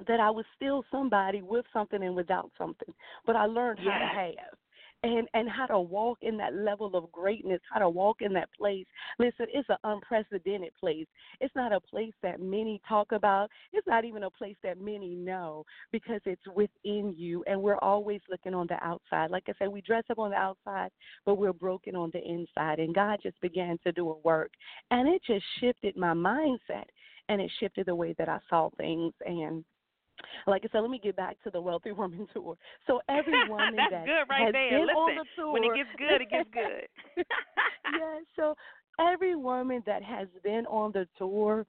that 0.06 0.20
I 0.20 0.30
was 0.30 0.44
still 0.56 0.84
somebody 0.90 1.42
with 1.42 1.64
something 1.73 2.02
and 2.02 2.14
without 2.14 2.50
something. 2.58 2.92
But 3.26 3.37
I 3.37 3.46
learned 3.46 3.78
yes. 3.82 3.92
how 3.92 3.99
to 3.99 4.14
have 4.14 4.58
and 5.04 5.28
and 5.34 5.49
how 5.49 5.66
to 5.66 5.78
walk 5.78 6.18
in 6.23 6.37
that 6.38 6.54
level 6.54 6.96
of 6.96 7.12
greatness, 7.12 7.61
how 7.70 7.78
to 7.78 7.88
walk 7.88 8.23
in 8.23 8.32
that 8.32 8.49
place. 8.56 8.87
Listen, 9.18 9.46
it's 9.52 9.68
an 9.68 9.76
unprecedented 9.84 10.73
place. 10.80 11.06
It's 11.40 11.54
not 11.54 11.73
a 11.73 11.80
place 11.80 12.14
that 12.23 12.40
many 12.40 12.80
talk 12.88 13.12
about. 13.12 13.50
It's 13.73 13.87
not 13.87 14.04
even 14.04 14.25
a 14.25 14.30
place 14.30 14.56
that 14.62 14.80
many 14.80 15.14
know 15.14 15.64
because 15.92 16.20
it's 16.25 16.46
within 16.54 17.14
you, 17.16 17.44
and 17.46 17.61
we're 17.61 17.78
always 17.78 18.20
looking 18.30 18.54
on 18.54 18.66
the 18.66 18.82
outside. 18.82 19.30
Like 19.30 19.44
I 19.49 19.52
said, 19.58 19.68
we 19.68 19.82
dress 19.82 20.04
up 20.11 20.18
on 20.18 20.30
the 20.30 20.37
outside, 20.37 20.90
but 21.26 21.37
we're 21.37 21.52
broken 21.52 21.94
on 21.94 22.11
the 22.12 22.23
inside. 22.23 22.78
And 22.78 22.94
God 22.94 23.20
just 23.23 23.40
began 23.40 23.78
to 23.84 23.92
do 23.92 24.11
a 24.11 24.18
work, 24.18 24.52
and 24.90 25.08
it 25.08 25.23
just 25.26 25.44
shifted 25.61 25.96
my 25.96 26.14
mindset, 26.14 26.87
and 27.28 27.40
it 27.40 27.50
shifted 27.61 27.87
the 27.87 27.94
way 27.94 28.14
that 28.18 28.28
I 28.28 28.38
saw 28.49 28.70
things 28.78 29.12
and 29.26 29.64
like 30.47 30.62
I 30.64 30.68
said, 30.73 30.80
let 30.80 30.90
me 30.90 31.00
get 31.02 31.16
back 31.16 31.37
to 31.44 31.50
the 31.50 31.61
Wealthy 31.61 31.92
Woman 32.00 32.26
Tour. 32.33 32.56
So 32.87 33.00
every 33.09 33.42
woman 33.49 33.76
That's 33.76 33.90
that 33.90 34.06
good 34.06 34.25
right 34.30 34.44
has 34.44 34.52
there. 34.52 34.71
been 34.71 34.87
Listen, 34.87 34.97
on 34.97 35.14
the 35.16 35.25
tour, 35.37 35.52
when 35.52 35.64
it 35.64 35.75
gets 35.75 35.88
good, 35.99 36.21
it 36.21 36.30
gets 36.30 36.49
good. 36.52 36.88
yeah. 37.99 38.18
So 38.37 38.54
every 39.00 39.37
woman 39.37 39.83
that 39.87 40.02
has 40.02 40.28
been 40.42 40.66
on 40.66 40.92
the 40.92 41.06
tour, 41.18 41.66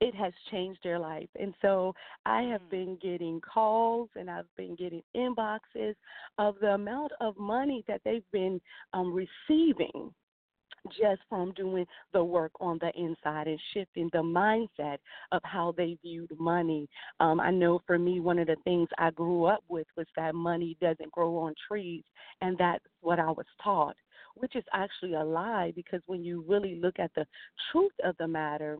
it 0.00 0.14
has 0.14 0.32
changed 0.50 0.80
their 0.82 0.98
life. 0.98 1.28
And 1.38 1.54
so 1.62 1.94
I 2.26 2.42
have 2.42 2.60
Mm. 2.62 2.70
been 2.70 2.98
getting 3.00 3.40
calls 3.40 4.08
and 4.16 4.30
I've 4.30 4.52
been 4.56 4.74
getting 4.74 5.02
inboxes 5.16 5.94
of 6.38 6.56
the 6.60 6.74
amount 6.74 7.12
of 7.20 7.36
money 7.38 7.84
that 7.88 8.00
they've 8.04 8.28
been 8.32 8.60
um, 8.92 9.12
receiving 9.14 10.12
just 10.88 11.22
from 11.28 11.52
doing 11.52 11.86
the 12.12 12.22
work 12.22 12.52
on 12.60 12.78
the 12.80 12.90
inside 13.00 13.46
and 13.46 13.60
shifting 13.72 14.10
the 14.12 14.18
mindset 14.18 14.98
of 15.32 15.40
how 15.44 15.72
they 15.76 15.96
viewed 16.02 16.30
money. 16.38 16.88
Um, 17.20 17.40
I 17.40 17.50
know 17.50 17.80
for 17.86 17.98
me, 17.98 18.20
one 18.20 18.38
of 18.38 18.46
the 18.46 18.56
things 18.64 18.88
I 18.98 19.10
grew 19.10 19.44
up 19.44 19.64
with 19.68 19.86
was 19.96 20.06
that 20.16 20.34
money 20.34 20.76
doesn't 20.80 21.12
grow 21.12 21.38
on 21.38 21.54
trees, 21.68 22.04
and 22.40 22.56
that's 22.58 22.84
what 23.00 23.18
I 23.18 23.30
was 23.30 23.46
taught, 23.62 23.96
which 24.34 24.56
is 24.56 24.64
actually 24.72 25.14
a 25.14 25.24
lie 25.24 25.72
because 25.74 26.00
when 26.06 26.22
you 26.22 26.44
really 26.46 26.76
look 26.76 26.98
at 26.98 27.12
the 27.14 27.26
truth 27.70 27.92
of 28.04 28.16
the 28.18 28.28
matter, 28.28 28.78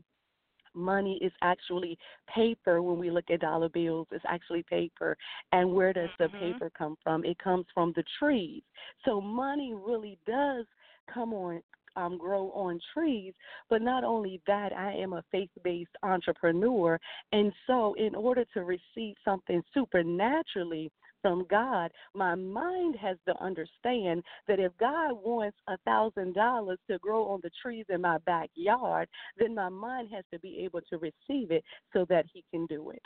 money 0.75 1.19
is 1.23 1.33
actually 1.43 1.97
paper 2.33 2.83
when 2.83 2.99
we 2.99 3.11
look 3.11 3.31
at 3.31 3.41
dollar 3.41 3.69
bills 3.69 4.09
it's 4.11 4.25
actually 4.27 4.63
paper 4.65 5.17
and 5.53 5.73
where 5.73 5.93
does 5.93 6.11
the 6.19 6.25
Mhm. 6.25 6.41
paper 6.41 6.71
come 6.71 6.97
from 6.97 7.25
it 7.25 7.39
comes 7.39 7.65
from 7.73 7.93
the 7.93 8.03
trees 8.19 8.63
so 9.05 9.21
money 9.21 9.73
really 9.73 10.19
does 10.27 10.67
come 11.07 11.33
on 11.33 11.63
um, 11.97 12.19
grow 12.19 12.51
on 12.51 12.81
trees. 12.93 13.35
But 13.71 13.83
not 13.83 14.05
only 14.05 14.41
that, 14.47 14.73
I 14.73 14.93
am 14.93 15.13
a 15.13 15.25
faith 15.31 15.51
based 15.63 15.97
entrepreneur. 16.03 16.99
And 17.33 17.53
so, 17.67 17.95
in 17.95 18.15
order 18.15 18.45
to 18.55 18.65
receive 18.65 19.15
something 19.25 19.63
supernaturally, 19.73 20.91
from 21.25 21.47
God, 21.49 21.91
my 22.13 22.35
mind 22.35 22.97
has 23.01 23.17
to 23.27 23.43
understand 23.43 24.23
that 24.47 24.61
if 24.61 24.73
God 24.79 25.13
wants 25.13 25.57
a 25.69 25.79
thousand 25.87 26.35
dollars 26.35 26.79
to 26.91 26.99
grow 26.99 27.25
on 27.29 27.41
the 27.43 27.51
trees 27.63 27.87
in 27.89 28.03
my 28.03 28.19
backyard, 28.27 29.09
then 29.39 29.55
my 29.55 29.71
mind 29.71 30.11
has 30.13 30.25
to 30.35 30.39
be 30.41 30.59
able 30.63 30.83
to 30.91 30.99
receive 30.99 31.51
it 31.51 31.65
so 31.95 32.05
that 32.11 32.27
He 32.31 32.45
can 32.51 32.67
do 32.67 32.91
it. 32.91 33.01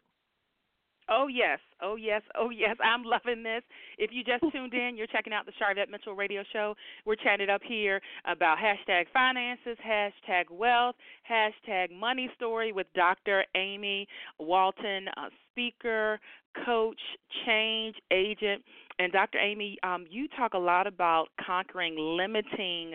Oh 1.10 1.26
yes, 1.26 1.58
oh 1.80 1.96
yes, 1.96 2.22
oh 2.36 2.50
yes. 2.50 2.76
I'm 2.84 3.02
loving 3.02 3.42
this. 3.42 3.62
If 3.96 4.10
you 4.12 4.22
just 4.24 4.44
tuned 4.52 4.74
in, 4.74 4.96
you're 4.96 5.06
checking 5.06 5.32
out 5.32 5.46
the 5.46 5.52
Sharvette 5.52 5.90
Mitchell 5.90 6.14
Radio 6.14 6.42
Show. 6.52 6.74
We're 7.06 7.16
chatting 7.16 7.48
up 7.48 7.62
here 7.66 8.00
about 8.26 8.58
hashtag 8.58 9.04
finances, 9.12 9.76
hashtag 9.86 10.50
wealth, 10.50 10.96
hashtag 11.30 11.90
money 11.92 12.30
story 12.36 12.72
with 12.72 12.86
Dr. 12.94 13.44
Amy 13.54 14.06
Walton, 14.38 15.06
speaker, 15.50 16.20
coach, 16.64 17.00
change 17.46 17.96
agent. 18.10 18.62
And 18.98 19.12
Dr. 19.12 19.38
Amy, 19.38 19.78
um, 19.82 20.06
you 20.10 20.26
talk 20.36 20.54
a 20.54 20.58
lot 20.58 20.86
about 20.86 21.28
conquering 21.44 21.96
limiting 21.96 22.94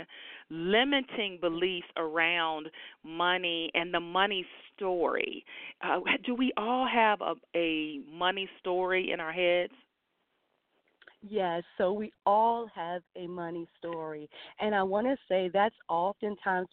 limiting 0.50 1.40
beliefs 1.42 1.88
around 1.98 2.68
money 3.04 3.72
and 3.74 3.94
the 3.94 4.00
money 4.00 4.46
story. 4.76 5.44
Uh, 5.82 6.00
do 6.26 6.36
we 6.36 6.52
all 6.58 6.88
have 6.88 7.22
a, 7.22 7.34
a 7.56 8.00
money 8.12 8.48
story 8.60 9.12
in 9.12 9.20
our 9.20 9.32
heads? 9.32 9.74
Yes, 11.28 11.64
so 11.78 11.94
we 11.94 12.12
all 12.26 12.68
have 12.76 13.02
a 13.16 13.28
money 13.28 13.66
story. 13.80 14.30
And 14.60 14.76
I 14.76 14.84
want 14.84 15.08
to 15.08 15.16
say 15.30 15.50
that's 15.54 15.76
oftentimes 15.88 16.68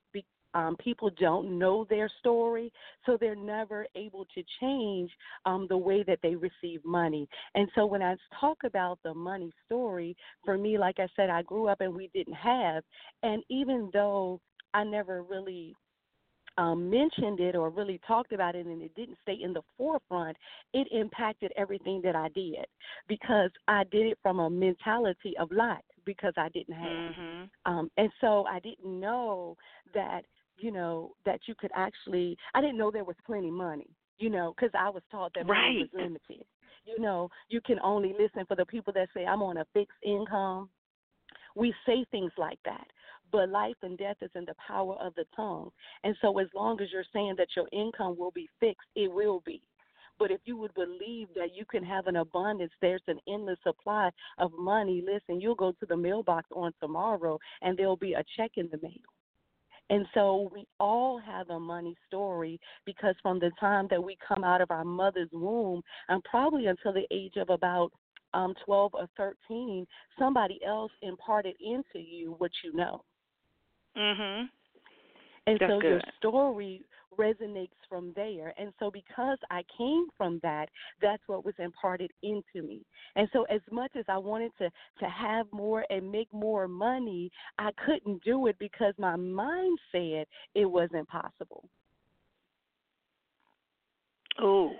um, 0.55 0.77
people 0.77 1.11
don't 1.19 1.59
know 1.59 1.87
their 1.89 2.11
story, 2.19 2.73
so 3.07 3.17
they're 3.19 3.35
never 3.35 3.87
able 3.95 4.27
to 4.35 4.43
change 4.61 5.11
um, 5.47 5.67
the 5.69 5.77
way 5.77 6.03
that 6.03 6.19
they 6.23 6.35
receive 6.35 6.85
money. 6.85 7.29
And 7.55 7.69
so 7.75 7.87
when 7.87 8.03
I 8.03 8.17
talk 8.41 8.59
about 8.65 8.99
the 9.05 9.15
money 9.15 9.53
story, 9.67 10.17
for 10.45 10.59
me, 10.59 10.79
like 10.79 10.99
I 10.99 11.07
said, 11.17 11.31
I 11.31 11.43
grew 11.43 11.69
up 11.69 11.81
and 11.81 11.95
we 11.95 12.11
didn't 12.13 12.35
have. 12.35 12.83
And 13.23 13.43
even 13.49 13.91
though 13.93 14.41
I 14.75 14.85
never 14.85 15.23
really 15.23 15.75
um, 16.59 16.91
mentioned 16.91 17.41
it 17.41 17.55
or 17.55 17.71
really 17.71 18.01
talked 18.07 18.33
about 18.33 18.55
it 18.55 18.67
and 18.67 18.83
it 18.83 18.95
didn't 18.95 19.19
stay 19.23 19.39
in 19.43 19.53
the 19.53 19.63
forefront, 19.79 20.37
it 20.75 20.89
impacted 20.91 21.53
everything 21.57 22.01
that 22.03 22.17
I 22.17 22.29
did 22.35 22.67
because 23.09 23.51
I 23.69 23.85
did 23.91 24.07
it 24.07 24.19
from 24.23 24.41
a 24.41 24.51
mentality 24.51 25.35
of 25.39 25.51
lack 25.53 25.85
because 26.05 26.35
I 26.37 26.49
didn't 26.51 26.75
have. 26.75 27.13
Mm-hmm. 27.13 27.73
Um, 27.73 27.91
and 27.97 28.11
so 28.21 28.45
I 28.47 28.59
didn't 28.61 29.01
know 29.01 29.57
that, 29.95 30.23
you 30.61 30.71
know, 30.71 31.13
that 31.25 31.41
you 31.47 31.55
could 31.55 31.71
actually, 31.75 32.37
I 32.55 32.61
didn't 32.61 32.79
know 32.79 32.91
there 32.91 33.05
was 33.05 33.17
plenty 33.27 33.51
money, 33.51 33.89
you 34.19 34.31
know, 34.31 34.55
because 34.55 34.73
I 34.79 34.91
was 34.91 35.03
taught 35.11 35.33
that 35.35 35.47
right. 35.47 35.73
money 35.73 35.91
was 35.93 36.03
limited. 36.03 36.47
You 36.85 37.01
know, 37.01 37.29
you 37.49 37.61
can 37.61 37.79
only 37.81 38.15
listen 38.19 38.45
for 38.47 38.57
the 38.57 38.67
people 38.67 38.93
that 38.95 39.09
say, 39.15 39.25
I'm 39.25 39.43
on 39.43 39.59
a 39.59 39.67
fixed 39.73 39.99
income. 40.05 40.69
We 41.55 41.75
say 41.87 42.05
things 42.11 42.33
like 42.39 42.59
that 42.65 42.87
but 43.33 43.49
life 43.49 43.77
and 43.83 43.97
death 43.97 44.17
is 44.23 44.31
in 44.35 44.45
the 44.45 44.55
power 44.67 44.97
of 45.01 45.15
the 45.15 45.25
tongue. 45.37 45.71
And 46.05 46.17
so, 46.21 46.39
as 46.39 46.49
long 46.55 46.81
as 46.81 46.89
you're 46.93 47.05
saying 47.13 47.35
that 47.39 47.49
your 47.57 47.69
income 47.73 48.17
will 48.19 48.33
be 48.33 48.49
fixed, 48.59 48.89
it 48.97 49.13
will 49.13 49.43
be. 49.47 49.63
But 50.19 50.31
if 50.31 50.41
you 50.45 50.57
would 50.59 50.75
believe 50.75 51.29
that 51.35 51.55
you 51.55 51.65
can 51.65 51.83
have 51.83 52.07
an 52.07 52.17
abundance, 52.17 52.73
there's 52.83 53.03
an 53.07 53.19
endless 53.27 53.59
supply 53.63 54.11
of 54.37 54.53
money. 54.59 55.03
Listen, 55.05 55.41
you'll 55.41 55.55
go 55.55 55.73
to 55.73 55.87
the 55.87 55.97
mailbox 55.97 56.47
on 56.55 56.73
tomorrow 56.79 57.39
and 57.63 57.77
there'll 57.77 57.97
be 57.97 58.13
a 58.13 58.25
check 58.37 58.51
in 58.57 58.69
the 58.71 58.79
mail. 58.83 58.93
And 59.91 60.07
so 60.15 60.49
we 60.55 60.67
all 60.79 61.19
have 61.19 61.51
a 61.51 61.59
money 61.59 61.97
story 62.07 62.61
because 62.87 63.17
from 63.23 63.41
the 63.41 63.51
time 63.59 63.89
that 63.91 64.03
we 64.03 64.17
come 64.27 64.45
out 64.45 64.61
of 64.61 64.71
our 64.71 64.85
mother's 64.85 65.29
womb, 65.33 65.83
and 66.09 66.23
probably 66.25 66.67
until 66.67 66.93
the 66.93 67.07
age 67.11 67.35
of 67.37 67.51
about 67.51 67.91
um, 68.33 68.55
12 68.65 68.93
or 68.95 69.09
13, 69.17 69.85
somebody 70.17 70.61
else 70.65 70.93
imparted 71.03 71.57
into 71.61 71.99
you 71.99 72.37
what 72.39 72.53
you 72.63 72.73
know. 72.73 73.05
Mhm. 73.97 74.49
And 75.47 75.59
That's 75.59 75.73
so 75.73 75.81
good. 75.81 75.91
your 75.91 76.03
story 76.19 76.85
resonates 77.21 77.77
from 77.89 78.13
there. 78.17 78.55
And 78.59 78.73
so 78.79 78.91
because 78.91 79.39
I 79.51 79.63
came 79.77 80.07
from 80.17 80.41
that, 80.43 80.69
that's 81.03 81.23
what 81.27 81.45
was 81.45 81.55
imparted 81.59 82.11
into 82.23 82.67
me. 82.67 82.81
And 83.17 83.29
so 83.33 83.45
as 83.45 83.61
much 83.71 83.93
as 83.97 84.05
I 84.09 84.19
wanted 84.19 84.53
to 84.59 84.71
to 85.01 85.09
have 85.09 85.47
more 85.53 85.85
and 85.91 86.11
make 86.11 86.33
more 86.33 86.67
money, 86.67 87.31
I 87.59 87.71
couldn't 87.85 88.23
do 88.25 88.47
it 88.47 88.57
because 88.59 88.95
my 88.99 89.17
mind 89.17 89.79
said 89.93 90.27
it 90.55 90.67
wasn't 90.67 91.09
possible. 91.09 91.69
Oh, 94.41 94.73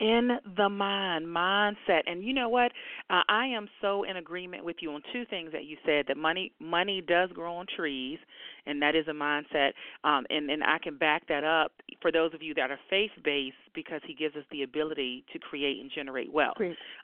in 0.00 0.38
the 0.56 0.68
mind, 0.68 1.26
mindset. 1.26 2.00
And 2.06 2.24
you 2.24 2.32
know 2.32 2.48
what? 2.48 2.72
Uh, 3.10 3.20
I 3.28 3.46
am 3.46 3.68
so 3.80 4.04
in 4.04 4.16
agreement 4.16 4.64
with 4.64 4.76
you 4.80 4.92
on 4.92 5.02
two 5.12 5.24
things 5.26 5.52
that 5.52 5.64
you 5.64 5.76
said. 5.84 6.06
That 6.08 6.16
money 6.16 6.52
money 6.58 7.02
does 7.06 7.30
grow 7.32 7.56
on 7.56 7.66
trees, 7.76 8.18
and 8.66 8.80
that 8.82 8.96
is 8.96 9.06
a 9.08 9.12
mindset. 9.12 9.72
Um, 10.02 10.24
and 10.30 10.50
and 10.50 10.64
I 10.64 10.78
can 10.82 10.96
back 10.96 11.28
that 11.28 11.44
up 11.44 11.72
for 12.00 12.10
those 12.10 12.32
of 12.34 12.42
you 12.42 12.54
that 12.54 12.70
are 12.70 12.78
faith 12.88 13.10
based 13.22 13.56
because 13.74 14.00
he 14.06 14.14
gives 14.14 14.34
us 14.36 14.44
the 14.50 14.62
ability 14.62 15.24
to 15.32 15.38
create 15.38 15.80
and 15.80 15.90
generate 15.94 16.32
wealth. 16.32 16.56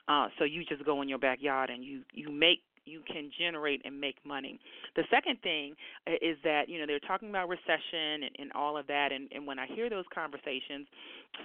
Uh, 0.07 0.27
so 0.39 0.43
you 0.43 0.63
just 0.65 0.83
go 0.83 1.01
in 1.01 1.09
your 1.09 1.19
backyard 1.19 1.69
and 1.69 1.83
you 1.83 2.01
you 2.13 2.31
make 2.31 2.61
you 2.87 3.01
can 3.11 3.29
generate 3.39 3.81
and 3.85 3.99
make 3.99 4.15
money. 4.25 4.59
The 4.95 5.03
second 5.11 5.41
thing 5.41 5.75
uh, 6.07 6.13
is 6.21 6.37
that 6.43 6.69
you 6.69 6.79
know 6.79 6.85
they're 6.87 6.99
talking 6.99 7.29
about 7.29 7.49
recession 7.49 8.23
and, 8.23 8.35
and 8.39 8.51
all 8.53 8.77
of 8.77 8.87
that, 8.87 9.11
and, 9.11 9.29
and 9.31 9.45
when 9.45 9.59
I 9.59 9.67
hear 9.67 9.89
those 9.89 10.05
conversations, 10.13 10.87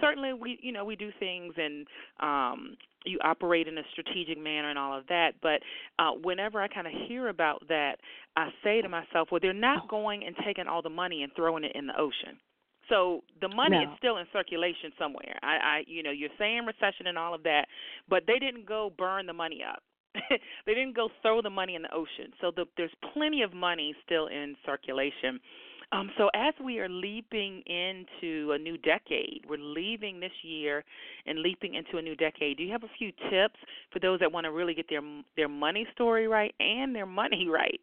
certainly 0.01 0.33
we 0.33 0.59
you 0.61 0.71
know 0.71 0.85
we 0.85 0.95
do 0.95 1.11
things 1.19 1.53
and 1.57 1.87
um, 2.19 2.77
you 3.05 3.19
operate 3.23 3.67
in 3.67 3.77
a 3.77 3.83
strategic 3.91 4.37
manner 4.41 4.69
and 4.69 4.79
all 4.79 4.97
of 4.97 5.05
that. 5.07 5.33
But 5.41 5.61
uh, 5.99 6.11
whenever 6.21 6.61
I 6.61 6.67
kind 6.67 6.87
of 6.87 6.93
hear 7.07 7.27
about 7.27 7.67
that, 7.67 7.97
I 8.37 8.49
say 8.63 8.81
to 8.81 8.89
myself, 8.89 9.29
well, 9.31 9.39
they're 9.41 9.53
not 9.53 9.87
going 9.87 10.23
and 10.25 10.35
taking 10.45 10.67
all 10.67 10.81
the 10.81 10.89
money 10.89 11.23
and 11.23 11.31
throwing 11.35 11.63
it 11.63 11.73
in 11.75 11.87
the 11.87 11.99
ocean. 11.99 12.39
So 12.89 13.23
the 13.39 13.47
money 13.47 13.77
No. 13.77 13.83
is 13.83 13.97
still 13.97 14.17
in 14.17 14.25
circulation 14.33 14.91
somewhere. 14.99 15.39
I, 15.41 15.55
I, 15.55 15.83
you 15.87 16.03
know, 16.03 16.11
you're 16.11 16.29
saying 16.37 16.65
recession 16.65 17.07
and 17.07 17.17
all 17.17 17.33
of 17.33 17.43
that, 17.43 17.67
but 18.09 18.23
they 18.27 18.39
didn't 18.39 18.65
go 18.65 18.91
burn 18.97 19.25
the 19.25 19.33
money 19.33 19.61
up. 19.63 19.83
they 20.65 20.73
didn't 20.73 20.95
go 20.95 21.09
throw 21.21 21.41
the 21.41 21.49
money 21.49 21.75
in 21.75 21.81
the 21.81 21.93
ocean. 21.93 22.33
So 22.41 22.51
the, 22.55 22.65
there's 22.77 22.93
plenty 23.13 23.41
of 23.41 23.53
money 23.53 23.95
still 24.05 24.27
in 24.27 24.55
circulation. 24.65 25.39
Um, 25.91 26.09
so 26.17 26.29
as 26.33 26.53
we 26.63 26.79
are 26.79 26.89
leaping 26.89 27.61
into 27.67 28.53
a 28.53 28.57
new 28.57 28.77
decade, 28.77 29.43
we're 29.47 29.57
leaving 29.59 30.19
this 30.19 30.31
year 30.41 30.83
and 31.27 31.39
leaping 31.39 31.75
into 31.75 31.97
a 31.97 32.01
new 32.01 32.15
decade. 32.15 32.57
Do 32.57 32.63
you 32.63 32.71
have 32.71 32.83
a 32.83 32.89
few 32.97 33.11
tips 33.29 33.59
for 33.91 33.99
those 33.99 34.19
that 34.19 34.31
want 34.31 34.45
to 34.45 34.51
really 34.51 34.73
get 34.73 34.87
their 34.89 35.01
their 35.37 35.49
money 35.49 35.85
story 35.93 36.27
right 36.27 36.53
and 36.59 36.95
their 36.95 37.05
money 37.05 37.47
right? 37.51 37.79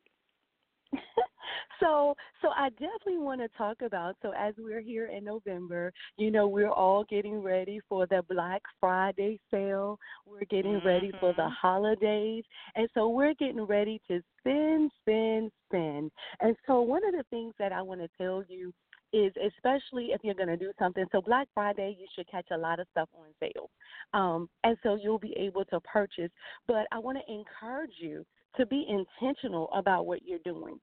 so 1.81 2.17
so 2.43 2.49
I 2.49 2.71
definitely 2.71 3.19
want 3.19 3.41
to 3.41 3.49
talk 3.57 3.83
about 3.83 4.17
so 4.23 4.33
as 4.37 4.55
we're 4.59 4.81
here 4.81 5.07
in 5.07 5.25
November, 5.25 5.93
you 6.17 6.31
know, 6.31 6.47
we're 6.47 6.71
all 6.71 7.05
getting 7.05 7.43
ready 7.43 7.81
for 7.89 8.07
the 8.07 8.23
Black 8.29 8.63
Friday 8.81 9.39
sale. 9.51 9.99
We're 10.27 10.45
getting 10.51 10.75
mm-hmm. 10.75 10.87
ready 10.87 11.13
for 11.21 11.33
the 11.33 11.43
Mhm. 11.43 11.55
holidays. 11.55 12.45
And 12.75 12.89
so 12.95 13.09
we're 13.09 13.35
getting 13.35 13.63
ready 13.65 14.01
to 14.09 14.23
spend, 14.39 14.91
spend, 15.01 15.53
spend. 15.67 16.11
And 16.41 16.57
so 16.67 16.81
one 16.81 17.05
of 17.05 17.13
the 17.13 17.25
things 17.31 17.55
that 17.59 17.73
I 17.73 17.83
want 17.83 18.01
to 18.01 18.09
tell 18.19 18.43
you 18.49 18.73
is 19.13 19.33
especially 19.45 20.13
if 20.13 20.21
you're 20.23 20.35
going 20.35 20.49
to 20.49 20.57
do 20.57 20.73
something. 20.79 21.05
So 21.11 21.21
Black 21.21 21.49
Friday, 21.55 21.97
you 21.99 22.07
should 22.15 22.29
catch 22.29 22.47
a 22.53 22.57
lot 22.57 22.79
of 22.79 22.87
stuff 22.93 23.09
on 23.15 23.27
sale, 23.41 23.71
um, 24.13 24.49
and 24.65 24.77
so 24.83 24.95
you'll 24.95 25.19
be 25.19 25.35
able 25.37 25.65
to 25.67 25.81
purchase. 25.81 26.31
But 26.67 26.87
I 26.93 26.99
want 26.99 27.19
to 27.19 27.33
encourage 27.33 27.95
you 27.99 28.25
to 28.57 28.67
be 28.67 28.87
intentional 28.89 29.69
about 29.75 30.07
what 30.07 30.21
you're 30.25 30.39
doing. 30.45 30.79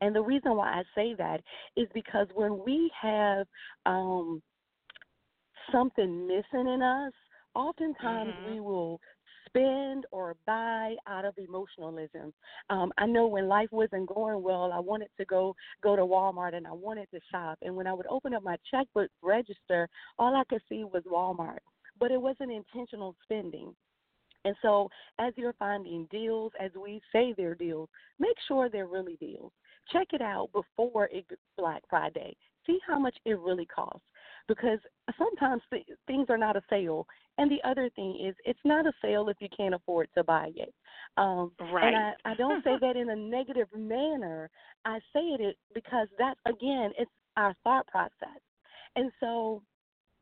And 0.00 0.14
the 0.14 0.22
reason 0.22 0.56
why 0.56 0.68
I 0.68 0.82
say 0.94 1.14
that 1.18 1.40
is 1.76 1.88
because 1.94 2.26
when 2.34 2.62
we 2.64 2.90
have 3.00 3.46
um, 3.86 4.42
something 5.72 6.26
missing 6.26 6.68
in 6.68 6.82
us, 6.82 7.12
oftentimes 7.54 8.32
mm-hmm. 8.32 8.54
we 8.54 8.60
will 8.60 9.00
spend 9.46 10.04
or 10.10 10.36
buy 10.46 10.94
out 11.06 11.24
of 11.24 11.34
emotionalism. 11.38 12.32
Um, 12.68 12.92
I 12.98 13.06
know 13.06 13.26
when 13.26 13.48
life 13.48 13.68
wasn't 13.70 14.08
going 14.08 14.42
well, 14.42 14.70
I 14.72 14.80
wanted 14.80 15.08
to 15.18 15.24
go 15.24 15.54
go 15.82 15.96
to 15.96 16.02
Walmart 16.02 16.54
and 16.54 16.66
I 16.66 16.72
wanted 16.72 17.08
to 17.12 17.20
shop. 17.30 17.58
And 17.62 17.74
when 17.74 17.86
I 17.86 17.94
would 17.94 18.06
open 18.08 18.34
up 18.34 18.42
my 18.42 18.56
checkbook 18.70 19.10
register, 19.22 19.88
all 20.18 20.36
I 20.36 20.44
could 20.48 20.62
see 20.68 20.84
was 20.84 21.02
Walmart. 21.10 21.58
But 21.98 22.10
it 22.10 22.20
wasn't 22.20 22.52
intentional 22.52 23.16
spending. 23.22 23.74
And 24.44 24.54
so, 24.62 24.88
as 25.18 25.32
you're 25.36 25.54
finding 25.54 26.06
deals, 26.10 26.52
as 26.60 26.70
we 26.80 27.00
say 27.10 27.34
they're 27.36 27.56
deals, 27.56 27.88
make 28.20 28.36
sure 28.46 28.68
they're 28.68 28.86
really 28.86 29.16
deals. 29.16 29.50
Check 29.92 30.08
it 30.12 30.22
out 30.22 30.50
before 30.52 31.08
it 31.12 31.26
Black 31.56 31.82
Friday. 31.88 32.36
See 32.66 32.78
how 32.86 32.98
much 32.98 33.16
it 33.24 33.38
really 33.38 33.66
costs 33.66 34.06
because 34.48 34.78
sometimes 35.18 35.62
th- 35.70 35.86
things 36.06 36.26
are 36.28 36.38
not 36.38 36.56
a 36.56 36.62
sale. 36.68 37.06
And 37.38 37.50
the 37.50 37.66
other 37.68 37.90
thing 37.94 38.18
is, 38.26 38.34
it's 38.44 38.58
not 38.64 38.86
a 38.86 38.92
sale 39.02 39.28
if 39.28 39.36
you 39.40 39.48
can't 39.56 39.74
afford 39.74 40.08
to 40.16 40.24
buy 40.24 40.50
it. 40.54 40.74
Um, 41.16 41.52
right. 41.72 41.86
And 41.86 41.96
I, 41.96 42.12
I 42.24 42.34
don't 42.34 42.64
say 42.64 42.76
that 42.80 42.96
in 42.96 43.10
a 43.10 43.16
negative 43.16 43.68
manner. 43.76 44.50
I 44.84 44.98
say 45.12 45.20
it 45.20 45.56
because 45.74 46.08
that 46.18 46.36
again, 46.46 46.92
it's 46.98 47.10
our 47.36 47.54
thought 47.64 47.86
process. 47.88 48.40
And 48.94 49.10
so 49.20 49.62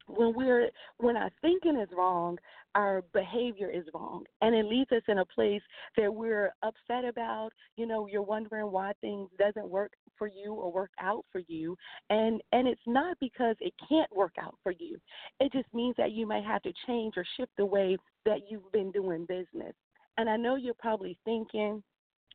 when 0.06 0.34
we're 0.34 0.68
when 0.98 1.16
our 1.16 1.30
thinking 1.40 1.76
is 1.76 1.88
wrong, 1.96 2.38
our 2.74 3.02
behavior 3.12 3.70
is 3.70 3.84
wrong, 3.94 4.24
and 4.40 4.54
it 4.54 4.66
leaves 4.66 4.90
us 4.92 5.02
in 5.08 5.18
a 5.18 5.24
place 5.24 5.62
that 5.96 6.12
we're 6.12 6.52
upset 6.62 7.04
about. 7.04 7.50
You 7.76 7.86
know, 7.86 8.06
you're 8.06 8.22
wondering 8.22 8.70
why 8.70 8.92
things 9.00 9.30
doesn't 9.38 9.68
work 9.68 9.92
for 10.18 10.28
you 10.28 10.52
or 10.52 10.72
work 10.72 10.90
out 11.00 11.24
for 11.32 11.40
you, 11.48 11.76
and 12.10 12.40
and 12.52 12.68
it's 12.68 12.80
not 12.86 13.16
because 13.20 13.56
it 13.60 13.72
can't 13.88 14.14
work 14.14 14.34
out 14.40 14.56
for 14.62 14.72
you. 14.72 14.98
It 15.40 15.52
just 15.52 15.72
means 15.72 15.94
that 15.98 16.12
you 16.12 16.26
may 16.26 16.42
have 16.42 16.62
to 16.62 16.72
change 16.86 17.14
or 17.16 17.24
shift 17.36 17.52
the 17.56 17.66
way 17.66 17.96
that 18.24 18.40
you've 18.50 18.70
been 18.72 18.90
doing 18.90 19.26
business. 19.26 19.74
And 20.16 20.28
I 20.28 20.36
know 20.36 20.54
you're 20.54 20.74
probably 20.74 21.18
thinking, 21.24 21.82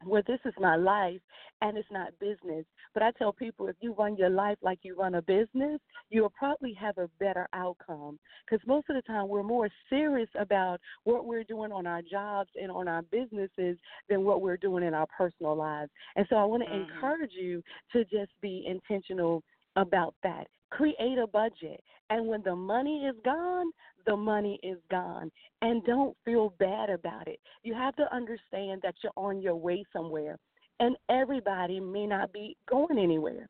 well, 0.06 0.22
this 0.28 0.40
is 0.46 0.54
my 0.60 0.76
life 0.76 1.20
and 1.62 1.78
it's 1.78 1.88
not 1.92 2.18
business. 2.20 2.66
But 2.94 3.04
I 3.04 3.12
tell 3.12 3.34
people 3.34 3.68
if 3.68 3.76
you 3.82 3.94
run 3.94 4.16
your 4.16 4.30
life 4.30 4.58
like 4.62 4.80
you 4.84 4.96
run 4.96 5.16
a 5.16 5.22
business, 5.22 5.80
you'll 6.10 6.32
probably 6.38 6.74
have 6.74 6.98
a 6.98 7.10
better 7.20 7.48
outcome. 7.54 8.18
Because 8.50 8.66
most 8.66 8.90
of 8.90 8.96
the 8.96 9.02
time, 9.02 9.28
we're 9.28 9.44
more 9.44 9.70
serious 9.90 10.30
about 10.40 10.80
what 11.04 11.26
we're 11.26 11.44
doing 11.44 11.72
on 11.72 11.86
our 11.86 12.02
jobs 12.02 12.50
and 12.62 12.72
on 12.72 12.88
our 12.88 13.02
businesses 13.04 13.78
than 14.10 14.24
what 14.24 14.42
we're 14.42 14.58
doing 14.58 14.84
in 14.84 14.94
our 14.94 15.08
personal 15.16 15.56
lives. 15.56 15.92
And 16.16 16.26
so 16.30 16.38
I 16.38 16.46
want 16.46 16.64
to 16.64 16.70
mm-hmm. 16.70 16.92
encourage 16.92 17.32
you 17.34 17.62
to 17.94 18.04
just 18.06 18.32
be 18.42 18.66
intentional 18.68 19.44
about 19.76 20.16
that. 20.24 20.48
Create 20.72 21.18
a 21.22 21.28
budget. 21.28 21.82
And 22.10 22.28
when 22.28 22.42
the 22.44 22.56
money 22.56 23.06
is 23.06 23.16
gone, 23.24 23.72
the 24.06 24.16
money 24.16 24.60
is 24.64 24.78
gone. 24.90 25.32
And 25.62 25.84
don't 25.86 26.16
feel 26.26 26.54
bad 26.60 26.90
about 26.90 27.28
it. 27.28 27.40
You 27.64 27.74
have 27.74 27.96
to 27.98 28.14
understand 28.14 28.82
that 28.84 28.96
you're 29.04 29.14
on 29.16 29.42
your 29.42 29.56
way 29.56 29.84
somewhere. 29.94 30.38
And 30.80 30.96
everybody 31.10 31.80
may 31.80 32.08
not 32.08 32.32
be 32.32 32.56
going 32.70 32.98
anywhere. 32.98 33.50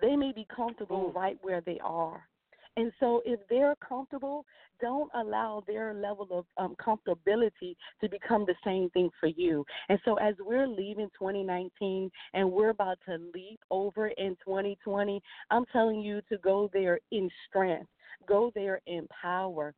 They 0.00 0.14
may 0.14 0.32
be 0.32 0.46
comfortable 0.54 1.12
right 1.12 1.36
where 1.42 1.60
they 1.60 1.80
are. 1.82 2.22
And 2.78 2.92
so, 3.00 3.22
if 3.26 3.40
they're 3.50 3.74
comfortable, 3.76 4.44
don't 4.80 5.10
allow 5.14 5.64
their 5.66 5.94
level 5.94 6.28
of 6.30 6.44
um, 6.58 6.76
comfortability 6.80 7.74
to 8.00 8.08
become 8.08 8.46
the 8.46 8.54
same 8.64 8.88
thing 8.90 9.10
for 9.18 9.26
you. 9.26 9.64
And 9.88 9.98
so, 10.04 10.14
as 10.18 10.36
we're 10.38 10.68
leaving 10.68 11.08
2019 11.18 12.08
and 12.34 12.52
we're 12.52 12.68
about 12.68 12.98
to 13.06 13.18
leap 13.34 13.58
over 13.72 14.08
in 14.08 14.36
2020, 14.44 15.20
I'm 15.50 15.64
telling 15.72 16.00
you 16.00 16.20
to 16.28 16.38
go 16.38 16.70
there 16.72 17.00
in 17.10 17.28
strength, 17.48 17.90
go 18.28 18.52
there 18.54 18.80
in 18.86 19.06
power, 19.22 19.74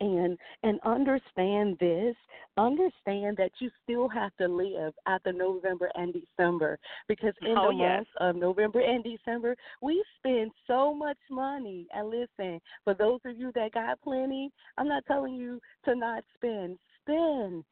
and 0.00 0.38
and 0.62 0.80
understand 0.84 1.76
this 1.78 2.14
understand 2.56 3.36
that 3.36 3.50
you 3.58 3.70
still 3.82 4.08
have 4.08 4.30
to 4.36 4.46
live 4.46 4.92
after 5.06 5.32
november 5.32 5.90
and 5.94 6.12
december 6.12 6.78
because 7.08 7.32
in 7.42 7.56
oh, 7.56 7.70
the 7.70 7.76
yes. 7.76 7.88
months 7.96 8.10
of 8.20 8.36
november 8.36 8.80
and 8.80 9.04
december 9.04 9.56
we 9.82 10.02
spend 10.18 10.50
so 10.66 10.94
much 10.94 11.16
money. 11.30 11.86
And 11.92 12.08
listen 12.08 12.60
for 12.84 12.94
those 12.94 13.20
of 13.24 13.38
you 13.38 13.52
that 13.54 13.72
got 13.72 14.00
plenty 14.02 14.50
i'm 14.78 14.88
not 14.88 15.04
telling 15.06 15.34
you 15.34 15.60
to 15.84 15.94
not 15.94 16.24
spend. 16.34 16.78
Spend. 17.02 17.64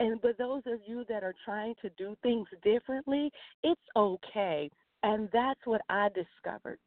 And 0.00 0.20
but 0.20 0.36
those 0.36 0.62
of 0.66 0.80
you 0.86 1.04
that 1.08 1.22
are 1.22 1.34
trying 1.44 1.74
to 1.82 1.90
do 1.96 2.16
things 2.22 2.48
differently 2.62 3.30
it's 3.62 3.80
okay. 3.96 4.70
And 5.02 5.28
that's 5.32 5.60
what 5.64 5.82
i 5.88 6.08
discovered 6.08 6.78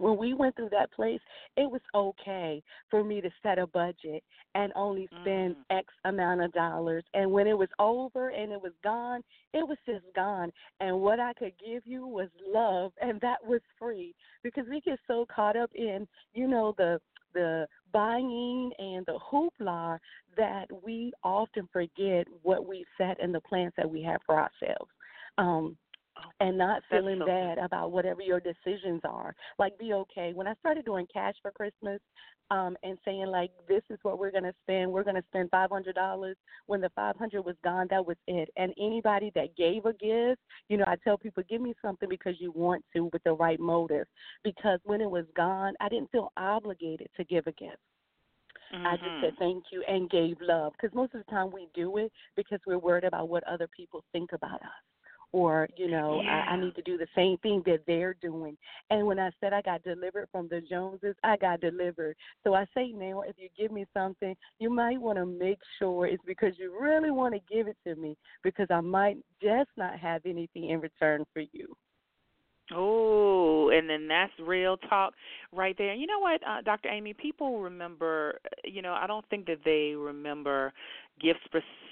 when 0.00 0.16
we 0.16 0.34
went 0.34 0.56
through 0.56 0.70
that 0.70 0.92
place, 0.92 1.20
it 1.56 1.70
was 1.70 1.80
okay 1.94 2.62
for 2.90 3.04
me 3.04 3.20
to 3.20 3.30
set 3.42 3.58
a 3.58 3.66
budget 3.66 4.22
and 4.54 4.72
only 4.74 5.08
spend 5.20 5.54
mm. 5.54 5.78
X 5.78 5.86
amount 6.04 6.42
of 6.42 6.52
dollars. 6.52 7.04
And 7.14 7.30
when 7.30 7.46
it 7.46 7.56
was 7.56 7.68
over 7.78 8.30
and 8.30 8.50
it 8.50 8.60
was 8.60 8.72
gone, 8.82 9.22
it 9.52 9.66
was 9.66 9.78
just 9.86 10.04
gone. 10.16 10.50
And 10.80 11.00
what 11.00 11.20
I 11.20 11.32
could 11.34 11.52
give 11.64 11.82
you 11.84 12.06
was 12.06 12.28
love, 12.52 12.92
and 13.00 13.20
that 13.20 13.44
was 13.44 13.60
free 13.78 14.14
because 14.42 14.64
we 14.68 14.80
get 14.80 14.98
so 15.06 15.26
caught 15.34 15.56
up 15.56 15.70
in, 15.74 16.08
you 16.34 16.48
know, 16.48 16.74
the 16.78 17.00
the 17.32 17.66
buying 17.92 18.72
and 18.78 19.06
the 19.06 19.16
hoopla 19.30 19.98
that 20.36 20.66
we 20.84 21.12
often 21.22 21.68
forget 21.72 22.26
what 22.42 22.66
we 22.66 22.84
set 22.98 23.22
and 23.22 23.32
the 23.32 23.40
plans 23.40 23.72
that 23.76 23.88
we 23.88 24.02
have 24.02 24.20
for 24.26 24.34
ourselves. 24.34 24.90
Um, 25.38 25.76
and 26.40 26.56
not 26.56 26.82
That's 26.90 27.02
feeling 27.02 27.18
so 27.20 27.26
bad 27.26 27.58
about 27.58 27.92
whatever 27.92 28.22
your 28.22 28.40
decisions 28.40 29.00
are. 29.04 29.34
Like 29.58 29.78
be 29.78 29.92
okay. 29.92 30.32
When 30.34 30.46
I 30.46 30.54
started 30.54 30.84
doing 30.84 31.06
cash 31.12 31.34
for 31.42 31.50
Christmas, 31.50 32.00
um, 32.50 32.76
and 32.82 32.98
saying 33.04 33.26
like 33.26 33.50
this 33.68 33.82
is 33.90 33.98
what 34.02 34.18
we're 34.18 34.32
gonna 34.32 34.52
spend, 34.64 34.90
we're 34.90 35.04
gonna 35.04 35.22
spend 35.30 35.50
five 35.50 35.70
hundred 35.70 35.94
dollars. 35.94 36.36
When 36.66 36.80
the 36.80 36.90
five 36.96 37.16
hundred 37.16 37.42
was 37.44 37.56
gone, 37.62 37.86
that 37.90 38.04
was 38.04 38.16
it. 38.26 38.48
And 38.56 38.72
anybody 38.78 39.30
that 39.34 39.56
gave 39.56 39.84
a 39.86 39.92
gift, 39.92 40.40
you 40.68 40.76
know, 40.76 40.84
I 40.86 40.96
tell 41.04 41.16
people 41.16 41.42
give 41.48 41.60
me 41.60 41.74
something 41.80 42.08
because 42.08 42.34
you 42.40 42.50
want 42.52 42.84
to 42.94 43.08
with 43.12 43.22
the 43.24 43.32
right 43.32 43.60
motive. 43.60 44.06
Because 44.42 44.80
when 44.84 45.00
it 45.00 45.10
was 45.10 45.26
gone, 45.36 45.74
I 45.80 45.88
didn't 45.88 46.10
feel 46.10 46.32
obligated 46.36 47.08
to 47.16 47.24
give 47.24 47.46
a 47.46 47.52
gift. 47.52 47.76
Mm-hmm. 48.74 48.86
I 48.86 48.96
just 48.96 49.20
said 49.22 49.32
thank 49.38 49.64
you 49.72 49.84
and 49.88 50.10
gave 50.10 50.36
love 50.40 50.72
because 50.72 50.94
most 50.94 51.14
of 51.14 51.24
the 51.24 51.30
time 51.30 51.50
we 51.52 51.68
do 51.74 51.96
it 51.98 52.12
because 52.36 52.60
we're 52.66 52.78
worried 52.78 53.04
about 53.04 53.28
what 53.28 53.42
other 53.44 53.68
people 53.76 54.04
think 54.12 54.32
about 54.32 54.62
us 54.62 54.84
or 55.32 55.68
you 55.76 55.90
know 55.90 56.20
yeah. 56.22 56.44
I, 56.48 56.52
I 56.52 56.60
need 56.60 56.74
to 56.74 56.82
do 56.82 56.96
the 56.96 57.06
same 57.14 57.36
thing 57.38 57.62
that 57.66 57.80
they're 57.86 58.14
doing. 58.14 58.56
And 58.90 59.06
when 59.06 59.18
i 59.18 59.30
said 59.40 59.52
i 59.52 59.62
got 59.62 59.82
delivered 59.82 60.28
from 60.32 60.48
the 60.48 60.60
joneses 60.60 61.14
i 61.24 61.36
got 61.36 61.60
delivered. 61.60 62.16
So 62.44 62.54
i 62.54 62.64
say 62.74 62.92
now 62.92 63.22
if 63.22 63.36
you 63.38 63.48
give 63.58 63.72
me 63.72 63.86
something 63.94 64.34
you 64.58 64.70
might 64.70 65.00
want 65.00 65.18
to 65.18 65.26
make 65.26 65.58
sure 65.78 66.06
it's 66.06 66.22
because 66.26 66.54
you 66.58 66.76
really 66.78 67.10
want 67.10 67.34
to 67.34 67.54
give 67.54 67.68
it 67.68 67.76
to 67.86 67.94
me 67.96 68.16
because 68.42 68.66
i 68.70 68.80
might 68.80 69.16
just 69.42 69.70
not 69.76 69.98
have 69.98 70.22
anything 70.24 70.70
in 70.70 70.80
return 70.80 71.24
for 71.32 71.42
you 71.52 71.74
Oh, 72.74 73.70
and 73.70 73.88
then 73.88 74.08
that's 74.08 74.32
real 74.40 74.76
talk 74.76 75.14
right 75.52 75.76
there. 75.76 75.94
You 75.94 76.06
know 76.06 76.18
what, 76.18 76.40
uh, 76.46 76.62
Dr. 76.62 76.88
Amy? 76.88 77.14
People 77.14 77.60
remember. 77.60 78.38
You 78.64 78.82
know, 78.82 78.92
I 78.92 79.06
don't 79.06 79.28
think 79.28 79.46
that 79.46 79.58
they 79.64 79.94
remember 79.94 80.72
gifts 81.20 81.40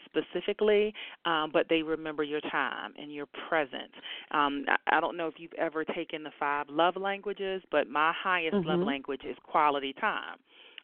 specifically, 0.06 0.94
um, 1.24 1.50
but 1.52 1.66
they 1.68 1.82
remember 1.82 2.22
your 2.22 2.40
time 2.40 2.92
and 3.00 3.12
your 3.12 3.26
presence. 3.48 3.92
Um, 4.30 4.64
I, 4.68 4.96
I 4.96 5.00
don't 5.00 5.16
know 5.16 5.26
if 5.26 5.34
you've 5.38 5.52
ever 5.54 5.84
taken 5.84 6.22
the 6.22 6.30
five 6.38 6.66
love 6.68 6.96
languages, 6.96 7.62
but 7.70 7.88
my 7.88 8.12
highest 8.22 8.56
mm-hmm. 8.56 8.68
love 8.68 8.80
language 8.80 9.22
is 9.28 9.36
quality 9.44 9.94
time. 10.00 10.38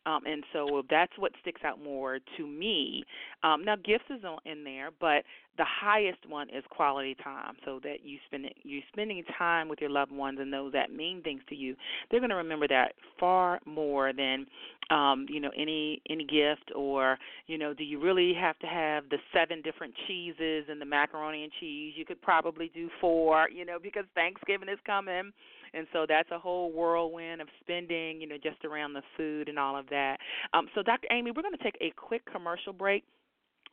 Um, 0.06 0.20
and 0.26 0.44
so 0.52 0.82
that's 0.90 1.12
what 1.18 1.32
sticks 1.40 1.62
out 1.64 1.82
more 1.82 2.18
to 2.36 2.46
me. 2.46 3.04
Um, 3.42 3.64
now, 3.64 3.76
gifts 3.76 4.04
is 4.10 4.22
in 4.44 4.64
there, 4.64 4.90
but 5.00 5.24
the 5.56 5.64
highest 5.64 6.18
one 6.28 6.48
is 6.50 6.64
quality 6.70 7.16
time. 7.22 7.54
So 7.64 7.80
that 7.84 7.98
you 8.02 8.18
spend 8.26 8.46
you 8.62 8.80
spending 8.92 9.22
time 9.38 9.68
with 9.68 9.80
your 9.80 9.90
loved 9.90 10.12
ones 10.12 10.38
and 10.40 10.52
those 10.52 10.72
that 10.72 10.92
mean 10.92 11.22
things 11.22 11.40
to 11.48 11.54
you. 11.54 11.76
They're 12.10 12.20
going 12.20 12.30
to 12.30 12.36
remember 12.36 12.68
that 12.68 12.92
far 13.18 13.60
more 13.64 14.12
than 14.12 14.46
um, 14.90 15.26
you 15.28 15.40
know 15.40 15.50
any 15.56 16.02
any 16.10 16.24
gift 16.24 16.70
or 16.74 17.18
you 17.46 17.56
know 17.56 17.72
do 17.72 17.84
you 17.84 18.00
really 18.00 18.34
have 18.34 18.58
to 18.58 18.66
have 18.66 19.08
the 19.10 19.18
seven 19.32 19.62
different 19.62 19.94
cheeses 20.06 20.64
and 20.68 20.80
the 20.80 20.86
macaroni 20.86 21.44
and 21.44 21.52
cheese? 21.60 21.94
You 21.96 22.04
could 22.04 22.20
probably 22.20 22.70
do 22.74 22.90
four, 23.00 23.48
you 23.50 23.64
know, 23.64 23.78
because 23.82 24.04
Thanksgiving 24.14 24.68
is 24.68 24.78
coming 24.84 25.32
and 25.74 25.86
so 25.92 26.06
that's 26.08 26.30
a 26.30 26.38
whole 26.38 26.72
whirlwind 26.72 27.40
of 27.40 27.48
spending, 27.60 28.20
you 28.20 28.26
know, 28.26 28.36
just 28.42 28.64
around 28.64 28.92
the 28.92 29.02
food 29.16 29.48
and 29.48 29.58
all 29.58 29.76
of 29.78 29.88
that. 29.90 30.18
Um, 30.52 30.68
so, 30.74 30.82
Dr. 30.82 31.08
Amy, 31.10 31.30
we're 31.30 31.42
going 31.42 31.56
to 31.56 31.62
take 31.62 31.76
a 31.80 31.92
quick 31.96 32.22
commercial 32.30 32.72
break 32.72 33.04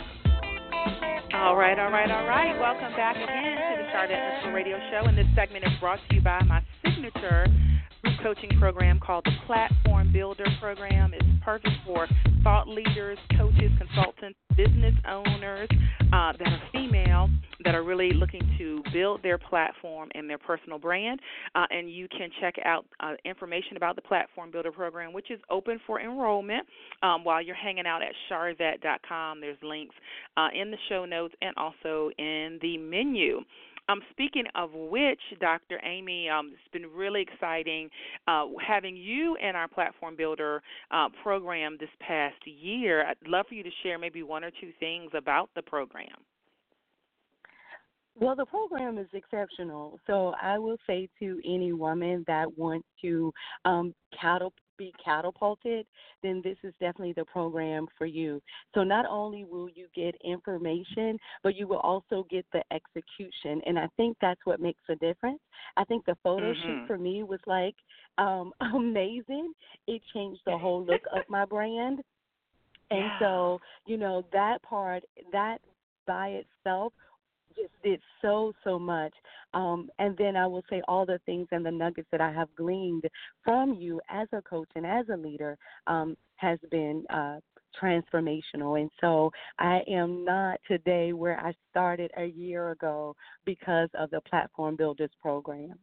All 1.33 1.57
right, 1.57 1.77
all 1.77 1.91
right, 1.91 2.09
all 2.09 2.25
right. 2.25 2.57
Welcome 2.57 2.95
back 2.95 3.17
again 3.17 3.27
to 3.27 3.83
the 3.83 3.89
Sharvette 3.91 4.38
Mitchell 4.38 4.53
Radio 4.53 4.79
Show. 4.89 5.07
And 5.09 5.17
this 5.17 5.27
segment 5.35 5.65
is 5.65 5.73
brought 5.81 5.99
to 6.09 6.15
you 6.15 6.21
by 6.21 6.41
my 6.43 6.63
signature 6.83 7.47
group 7.47 7.74
coaching 8.25 8.57
program 8.57 8.99
called 8.99 9.23
the 9.23 9.31
Platform 9.45 10.11
Builder 10.11 10.47
Program. 10.59 11.13
It's 11.13 11.23
perfect 11.43 11.75
for 11.85 12.07
thought 12.43 12.67
leaders, 12.67 13.19
coaches, 13.38 13.69
consultants, 13.77 14.39
business 14.57 14.95
owners 15.07 15.69
uh, 16.11 16.33
that 16.39 16.47
are 16.47 16.61
female 16.71 17.29
that 17.63 17.75
are 17.75 17.83
really 17.83 18.13
looking 18.13 18.41
to 18.57 18.81
build 18.91 19.21
their 19.21 19.38
platform 19.38 20.09
and 20.15 20.27
their 20.27 20.39
personal 20.39 20.79
brand. 20.79 21.19
Uh, 21.53 21.65
and 21.69 21.91
you 21.91 22.07
can 22.07 22.31
check 22.41 22.55
out 22.65 22.85
uh, 22.99 23.13
information 23.25 23.77
about 23.77 23.95
the 23.95 24.01
Platform 24.01 24.49
Builder 24.49 24.71
Program, 24.71 25.13
which 25.13 25.29
is 25.29 25.39
open 25.51 25.79
for 25.85 26.01
enrollment 26.01 26.65
um, 27.03 27.23
while 27.23 27.43
you're 27.43 27.55
hanging 27.55 27.85
out 27.85 28.01
at 28.01 28.11
sharvette.com. 28.31 29.39
There's 29.39 29.57
links 29.61 29.93
uh, 30.35 30.47
in 30.59 30.71
the 30.71 30.77
show 30.89 31.05
notes 31.05 31.35
and 31.43 31.53
also 31.57 32.09
in 32.17 32.57
the 32.63 32.79
menu. 32.79 33.41
Um, 33.88 34.02
speaking 34.12 34.45
of 34.56 34.71
which, 34.74 35.19
Dr. 35.39 35.80
Amy, 35.84 36.28
um, 36.28 36.52
it's 36.54 36.71
been 36.74 36.89
really 36.91 37.21
exciting 37.21 37.89
uh, 38.28 38.45
having 38.65 38.95
you 38.95 39.38
in 39.41 39.56
our 39.56 39.67
Platform 39.67 40.15
Builder 40.15 40.62
uh, 40.91 41.08
program 41.21 41.78
this 41.80 41.89
past 42.00 42.36
year. 42.45 43.06
I'd 43.06 43.15
love 43.28 43.45
for 43.48 43.56
you 43.56 43.63
to 43.63 43.69
share 43.84 44.00
maybe 44.00 44.24
one 44.24 44.43
or 44.43 44.52
two 44.60 44.71
things 44.80 45.12
about 45.15 45.50
the 45.56 45.62
program. 45.62 46.17
Well, 48.17 48.36
the 48.36 48.45
program 48.45 48.98
is 48.98 49.08
exceptional. 49.13 50.00
So 50.08 50.34
I 50.41 50.58
will 50.58 50.78
say 50.88 51.10
to 51.19 51.41
any 51.45 51.74
woman 51.74 52.24
that 52.28 52.58
wants 52.58 52.88
to 53.02 53.34
um, 53.65 53.93
catapult 54.19 54.54
be 54.77 54.93
catapulted, 55.03 55.85
then 56.23 56.41
this 56.43 56.57
is 56.63 56.73
definitely 56.79 57.13
the 57.13 57.25
program 57.25 57.88
for 57.97 58.05
you. 58.05 58.41
So 58.73 58.83
not 58.83 59.05
only 59.09 59.43
will 59.43 59.69
you 59.69 59.88
get 59.95 60.15
information, 60.23 61.17
but 61.43 61.55
you 61.55 61.67
will 61.67 61.79
also 61.79 62.25
get 62.29 62.45
the 62.53 62.61
execution. 62.71 63.61
And 63.65 63.77
I 63.77 63.88
think 63.97 64.17
that's 64.21 64.39
what 64.45 64.59
makes 64.59 64.81
a 64.89 64.95
difference. 64.95 65.39
I 65.77 65.83
think 65.85 66.05
the 66.05 66.17
photo 66.23 66.51
mm-hmm. 66.51 66.61
shoot 66.61 66.88
for 66.88 66.97
me 66.97 67.23
was 67.23 67.39
like 67.45 67.75
um 68.17 68.51
amazing. 68.73 69.53
It 69.88 70.01
changed 70.13 70.41
the 70.45 70.57
whole 70.57 70.83
look 70.83 71.01
of 71.13 71.23
my 71.29 71.45
brand. 71.45 71.99
And 72.91 72.99
yeah. 72.99 73.19
so, 73.19 73.59
you 73.88 73.97
know, 73.97 74.25
that 74.31 74.61
part 74.61 75.03
that 75.31 75.59
by 76.05 76.41
itself 76.43 76.93
just 77.55 77.71
did 77.83 77.99
so 78.21 78.53
so 78.63 78.77
much 78.77 79.13
um 79.53 79.89
and 79.99 80.17
then 80.17 80.35
i 80.35 80.45
will 80.45 80.63
say 80.69 80.81
all 80.87 81.05
the 81.05 81.19
things 81.25 81.47
and 81.51 81.65
the 81.65 81.71
nuggets 81.71 82.07
that 82.11 82.21
i 82.21 82.31
have 82.31 82.49
gleaned 82.55 83.03
from 83.43 83.73
you 83.73 83.99
as 84.09 84.27
a 84.33 84.41
coach 84.41 84.69
and 84.75 84.85
as 84.85 85.05
a 85.13 85.17
leader 85.17 85.57
um 85.87 86.15
has 86.35 86.59
been 86.71 87.03
uh 87.09 87.39
transformational 87.81 88.79
and 88.79 88.89
so 89.01 89.31
i 89.59 89.81
am 89.87 90.23
not 90.23 90.59
today 90.67 91.13
where 91.13 91.39
i 91.39 91.53
started 91.69 92.09
a 92.17 92.25
year 92.25 92.71
ago 92.71 93.15
because 93.45 93.89
of 93.95 94.09
the 94.11 94.21
platform 94.21 94.75
builders 94.75 95.11
program 95.21 95.77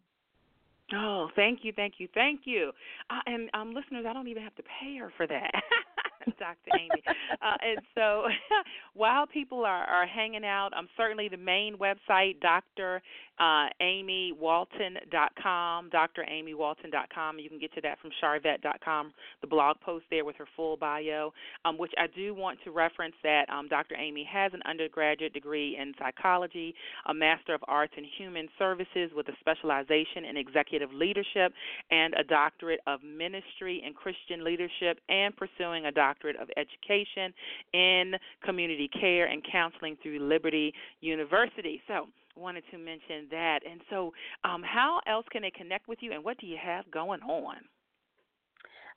Oh, 0.94 1.30
thank 1.36 1.60
you, 1.62 1.72
thank 1.74 1.94
you, 1.98 2.08
thank 2.12 2.40
you. 2.44 2.70
Uh, 3.08 3.20
and 3.26 3.48
um, 3.54 3.72
listeners, 3.72 4.04
I 4.06 4.12
don't 4.12 4.28
even 4.28 4.42
have 4.42 4.54
to 4.56 4.62
pay 4.62 4.96
her 4.98 5.10
for 5.16 5.26
that. 5.26 5.50
Dr. 6.38 6.70
Amy. 6.78 7.02
Uh, 7.40 7.56
and 7.60 7.80
so 7.94 8.24
while 8.94 9.26
people 9.26 9.64
are, 9.64 9.84
are 9.84 10.06
hanging 10.06 10.44
out, 10.44 10.70
um, 10.76 10.88
certainly 10.96 11.28
the 11.28 11.36
main 11.36 11.76
website, 11.76 12.40
Dr. 12.40 13.02
Uh, 13.38 13.68
AmyWalton.com, 13.80 15.90
DrAmyWalton.com. 15.90 17.38
You 17.38 17.48
can 17.48 17.58
get 17.58 17.72
to 17.74 17.80
that 17.80 17.98
from 17.98 18.10
Sharvette.com, 18.22 19.12
the 19.40 19.46
blog 19.46 19.80
post 19.80 20.04
there 20.10 20.24
with 20.24 20.36
her 20.36 20.46
full 20.54 20.76
bio, 20.76 21.32
um, 21.64 21.78
which 21.78 21.92
I 21.98 22.06
do 22.14 22.34
want 22.34 22.58
to 22.64 22.70
reference 22.70 23.14
that 23.24 23.48
um, 23.48 23.68
Dr. 23.68 23.96
Amy 23.96 24.28
has 24.30 24.52
an 24.54 24.60
undergraduate 24.64 25.32
degree 25.32 25.78
in 25.80 25.94
psychology, 25.98 26.74
a 27.06 27.14
Master 27.14 27.54
of 27.54 27.62
Arts 27.66 27.94
in 27.96 28.04
Human 28.16 28.48
Services 28.58 29.10
with 29.16 29.26
a 29.28 29.32
specialization 29.40 30.26
in 30.28 30.36
executive 30.36 30.92
leadership, 30.92 31.54
and 31.90 32.12
a 32.14 32.24
doctorate 32.24 32.80
of 32.86 33.02
ministry 33.02 33.82
and 33.84 33.96
Christian 33.96 34.44
leadership, 34.44 35.00
and 35.08 35.34
pursuing 35.36 35.86
a 35.86 35.90
doctorate 35.90 36.11
Doctorate 36.12 36.36
of 36.36 36.48
Education 36.56 37.32
in 37.72 38.12
Community 38.44 38.88
Care 39.00 39.26
and 39.26 39.42
Counseling 39.50 39.96
through 40.02 40.18
Liberty 40.20 40.72
University. 41.00 41.80
So, 41.88 42.06
wanted 42.36 42.64
to 42.70 42.78
mention 42.78 43.28
that. 43.30 43.60
And 43.68 43.80
so, 43.90 44.12
um, 44.44 44.62
how 44.62 45.00
else 45.06 45.26
can 45.30 45.42
they 45.42 45.50
connect 45.50 45.88
with 45.88 45.98
you, 46.00 46.12
and 46.12 46.22
what 46.22 46.38
do 46.38 46.46
you 46.46 46.58
have 46.62 46.90
going 46.90 47.20
on? 47.20 47.56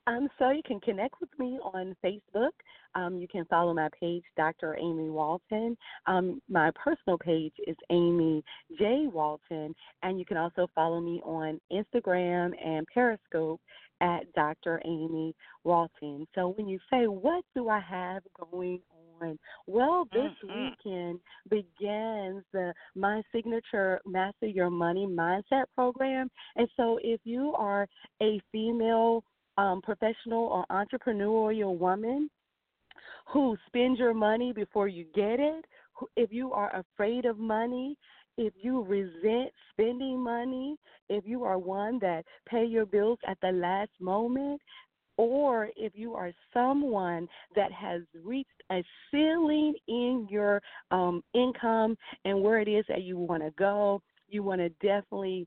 Um, 0.08 0.28
so 0.38 0.50
you 0.50 0.62
can 0.64 0.78
connect 0.80 1.20
with 1.20 1.30
me 1.38 1.58
on 1.74 1.96
Facebook. 2.04 2.50
Um, 2.94 3.16
you 3.16 3.26
can 3.26 3.44
follow 3.46 3.74
my 3.74 3.88
page, 4.00 4.22
Dr. 4.36 4.76
Amy 4.76 5.10
Walton. 5.10 5.76
Um, 6.06 6.40
my 6.48 6.70
personal 6.82 7.18
page 7.18 7.52
is 7.66 7.76
Amy 7.90 8.44
J. 8.78 9.06
Walton, 9.12 9.74
and 10.02 10.18
you 10.18 10.24
can 10.24 10.36
also 10.36 10.68
follow 10.74 11.00
me 11.00 11.20
on 11.24 11.60
Instagram 11.72 12.52
and 12.64 12.86
Periscope 12.94 13.60
at 14.00 14.32
Dr. 14.34 14.80
Amy 14.84 15.34
Walton. 15.64 16.26
So 16.34 16.54
when 16.56 16.68
you 16.68 16.78
say, 16.90 17.06
What 17.06 17.44
do 17.54 17.68
I 17.68 17.80
have 17.80 18.22
going 18.50 18.80
on? 19.20 19.38
Well, 19.66 20.06
this 20.12 20.32
mm-hmm. 20.44 20.70
weekend 20.84 21.20
begins 21.48 22.44
the 22.52 22.74
My 22.94 23.22
Signature 23.32 24.00
Master 24.06 24.46
Your 24.46 24.70
Money 24.70 25.06
Mindset 25.06 25.64
program. 25.74 26.30
And 26.56 26.68
so 26.76 26.98
if 27.02 27.20
you 27.24 27.54
are 27.56 27.86
a 28.22 28.40
female 28.52 29.24
um, 29.58 29.80
professional 29.82 30.44
or 30.44 30.66
entrepreneurial 30.70 31.78
woman 31.78 32.28
who 33.32 33.56
spends 33.66 33.98
your 33.98 34.14
money 34.14 34.52
before 34.52 34.88
you 34.88 35.06
get 35.14 35.40
it, 35.40 35.64
if 36.16 36.30
you 36.32 36.52
are 36.52 36.76
afraid 36.76 37.24
of 37.24 37.38
money, 37.38 37.96
if 38.36 38.52
you 38.60 38.82
resent 38.82 39.50
spending 39.72 40.20
money, 40.20 40.76
if 41.08 41.24
you 41.26 41.44
are 41.44 41.58
one 41.58 41.98
that 42.00 42.24
pay 42.48 42.64
your 42.64 42.86
bills 42.86 43.18
at 43.26 43.38
the 43.40 43.52
last 43.52 43.90
moment, 44.00 44.60
or 45.18 45.70
if 45.76 45.92
you 45.94 46.14
are 46.14 46.32
someone 46.52 47.26
that 47.54 47.72
has 47.72 48.02
reached 48.22 48.50
a 48.70 48.82
ceiling 49.10 49.74
in 49.88 50.26
your 50.28 50.60
um, 50.90 51.22
income 51.34 51.96
and 52.24 52.42
where 52.42 52.58
it 52.58 52.68
is 52.68 52.84
that 52.88 53.02
you 53.02 53.16
want 53.16 53.42
to 53.42 53.50
go, 53.58 54.02
you 54.28 54.42
want 54.42 54.60
to 54.60 54.68
definitely 54.86 55.46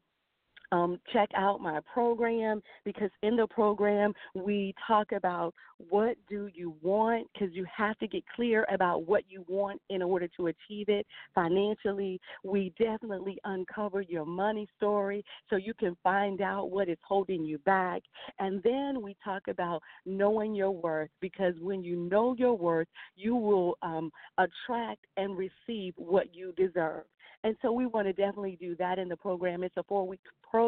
um, 0.72 1.00
check 1.12 1.30
out 1.36 1.62
my 1.62 1.80
program 1.92 2.62
because 2.86 3.10
in 3.24 3.36
the 3.36 3.48
program 3.48 4.14
we 4.36 4.74
talk 4.88 5.12
about 5.12 5.54
what 5.90 6.18
do 6.30 6.50
you 6.54 6.76
want 6.82 7.28
because 7.34 7.54
you 7.56 7.66
have 7.76 7.98
to 8.00 8.08
get 8.08 8.24
clear 8.36 8.66
about 8.72 9.08
what 9.08 9.24
you 9.30 9.46
want 9.48 9.82
in 9.90 10.02
order 10.02 10.28
to 10.38 10.48
achieve 10.48 10.90
it 10.90 11.08
financially. 11.34 12.20
We 12.44 12.74
definitely 12.78 13.38
uncover 13.46 14.02
your 14.02 14.26
money 14.26 14.68
story 14.78 15.24
so 15.50 15.56
you 15.56 15.74
can 15.74 15.96
find 16.04 16.42
out 16.42 16.70
what 16.70 16.90
is 16.90 16.98
holding 17.02 17.46
you 17.46 17.58
back. 17.60 18.02
And 18.40 18.62
then 18.64 19.02
we 19.02 19.16
talk 19.24 19.44
about 19.48 19.82
knowing 20.06 20.54
your 20.54 20.72
worth 20.72 21.10
because 21.22 21.54
when 21.62 21.84
you 21.84 21.96
know 21.96 22.36
your 22.38 22.54
worth, 22.54 22.88
you 23.16 23.36
will 23.36 23.78
um, 23.82 24.12
attract 24.38 25.06
and 25.18 25.38
receive 25.38 25.94
what 25.96 26.36
you 26.36 26.54
deserve. 26.58 27.04
And 27.46 27.56
so 27.62 27.72
we 27.72 27.86
want 27.86 28.06
to 28.06 28.12
definitely 28.12 28.58
do 28.60 28.76
that 28.78 29.00
in 29.00 29.08
the 29.08 29.16
program. 29.16 29.64
It's 29.64 29.78
a 29.78 29.84
four 29.84 30.06
week 30.06 30.20
program 30.44 30.59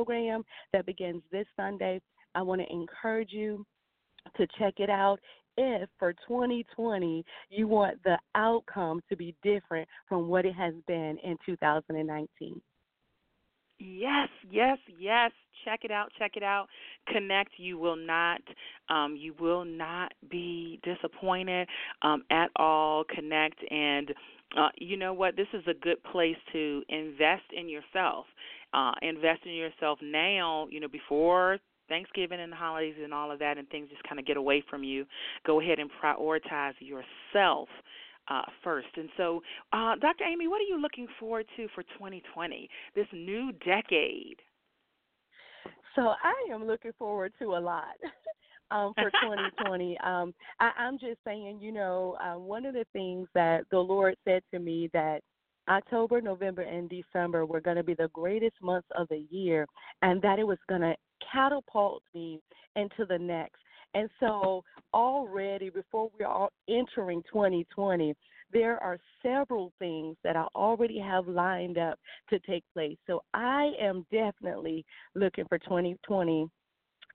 that 0.74 0.86
begins 0.86 1.22
this 1.32 1.46
Sunday. 1.56 2.02
I 2.36 2.42
want 2.42 2.62
to 2.62 2.72
encourage 2.72 3.32
you 3.32 3.66
to 4.38 4.48
check 4.60 4.76
it 4.78 4.90
out 4.90 5.20
if 5.58 5.90
for 6.00 6.14
2020 6.28 7.26
you 7.50 7.68
want 7.68 8.02
the 8.04 8.18
outcome 8.36 9.02
to 9.10 9.18
be 9.18 9.36
different 9.44 9.88
from 10.08 10.30
what 10.30 10.46
it 10.46 10.54
has 10.54 10.74
been 10.88 11.18
in 11.24 11.38
2019. 11.46 12.62
Yes, 13.80 14.30
yes, 14.50 14.78
yes. 15.00 15.32
Check 15.66 15.82
it 15.84 15.92
out. 15.92 16.10
Check 16.18 16.32
it 16.36 16.44
out. 16.44 16.68
Connect. 17.08 17.52
You 17.58 17.78
will 17.78 17.96
not, 17.96 18.42
um, 18.90 19.16
you 19.16 19.34
will 19.40 19.66
not 19.66 20.14
be 20.30 20.80
disappointed 20.84 21.68
um, 22.04 22.24
at 22.30 22.50
all. 22.56 23.04
Connect 23.04 23.58
and 23.72 24.14
uh, 24.58 24.70
you 24.78 24.98
know 24.98 25.14
what? 25.14 25.36
This 25.36 25.48
is 25.54 25.64
a 25.68 25.74
good 25.74 26.04
place 26.04 26.36
to 26.52 26.84
invest 26.90 27.44
in 27.58 27.70
yourself. 27.70 28.26
Uh, 28.74 28.92
invest 29.02 29.42
in 29.46 29.54
yourself 29.54 30.00
now, 30.02 30.68
you 30.70 30.80
know, 30.80 30.88
before 30.88 31.58
Thanksgiving 31.90 32.40
and 32.40 32.52
the 32.52 32.56
holidays 32.56 32.96
and 33.04 33.14
all 33.14 33.32
of 33.32 33.40
that, 33.40 33.58
and 33.58 33.68
things 33.70 33.90
just 33.90 34.04
kind 34.04 34.20
of 34.20 34.26
get 34.26 34.38
away 34.38 34.64
from 34.70 34.84
you. 34.84 35.06
Go 35.46 35.60
ahead 35.60 35.80
and 35.80 35.90
prioritize 36.02 36.74
yourself 36.80 37.68
uh, 38.30 38.44
first. 38.64 38.88
And 38.96 39.10
so, 39.18 39.42
uh, 39.74 39.96
Dr. 40.00 40.24
Amy, 40.24 40.48
what 40.48 40.62
are 40.62 40.70
you 40.70 40.80
looking 40.82 41.08
forward 41.20 41.46
to 41.58 41.68
for 41.76 41.84
2020, 41.84 42.70
this 42.96 43.08
new 43.14 43.52
decade? 43.66 44.38
So, 45.96 46.14
I 46.24 46.54
am 46.54 46.66
looking 46.66 46.94
forward 46.98 47.34
to 47.40 47.56
a 47.56 47.60
lot. 47.60 47.96
um, 48.72 48.94
for 48.96 49.12
2020. 49.12 49.98
um, 50.04 50.34
I, 50.60 50.72
I'm 50.78 50.98
just 50.98 51.20
saying, 51.26 51.60
you 51.62 51.72
know, 51.72 52.18
uh, 52.24 52.40
one 52.40 52.66
of 52.66 52.74
the 52.74 52.86
things 52.94 53.28
that 53.36 53.66
the 53.70 53.80
Lord 53.80 54.16
said 54.26 54.42
to 54.52 54.60
me 54.60 54.90
that 54.94 55.22
October, 55.70 56.22
November, 56.22 56.64
and 56.64 56.90
December 56.90 57.46
were 57.46 57.62
going 57.62 57.78
to 57.78 57.84
be 57.84 57.94
the 57.94 58.10
greatest 58.14 58.56
months 58.62 58.88
of 58.98 59.08
the 59.10 59.26
year, 59.30 59.66
and 60.02 60.22
that 60.22 60.40
it 60.40 60.48
was 60.48 60.58
going 60.68 60.82
to 60.82 60.96
catapult 61.32 62.04
me 62.14 62.40
into 62.76 63.06
the 63.08 63.18
next. 63.18 63.58
And 63.94 64.10
so, 64.20 64.64
already 64.94 65.70
before 65.70 66.10
we 66.18 66.24
are 66.24 66.50
entering 66.70 67.22
2020, 67.32 68.16
there 68.54 68.82
are 68.82 68.98
several 69.22 69.74
things 69.80 70.16
that 70.24 70.36
I 70.36 70.46
already 70.56 70.98
have 71.00 71.28
lined 71.28 71.78
up 71.78 72.00
to 72.30 72.40
take 72.40 72.64
place. 72.74 72.98
So, 73.06 73.22
I 73.34 73.72
am 73.80 74.06
definitely 74.12 74.86
looking 75.16 75.46
for 75.50 75.60
2020 75.60 76.50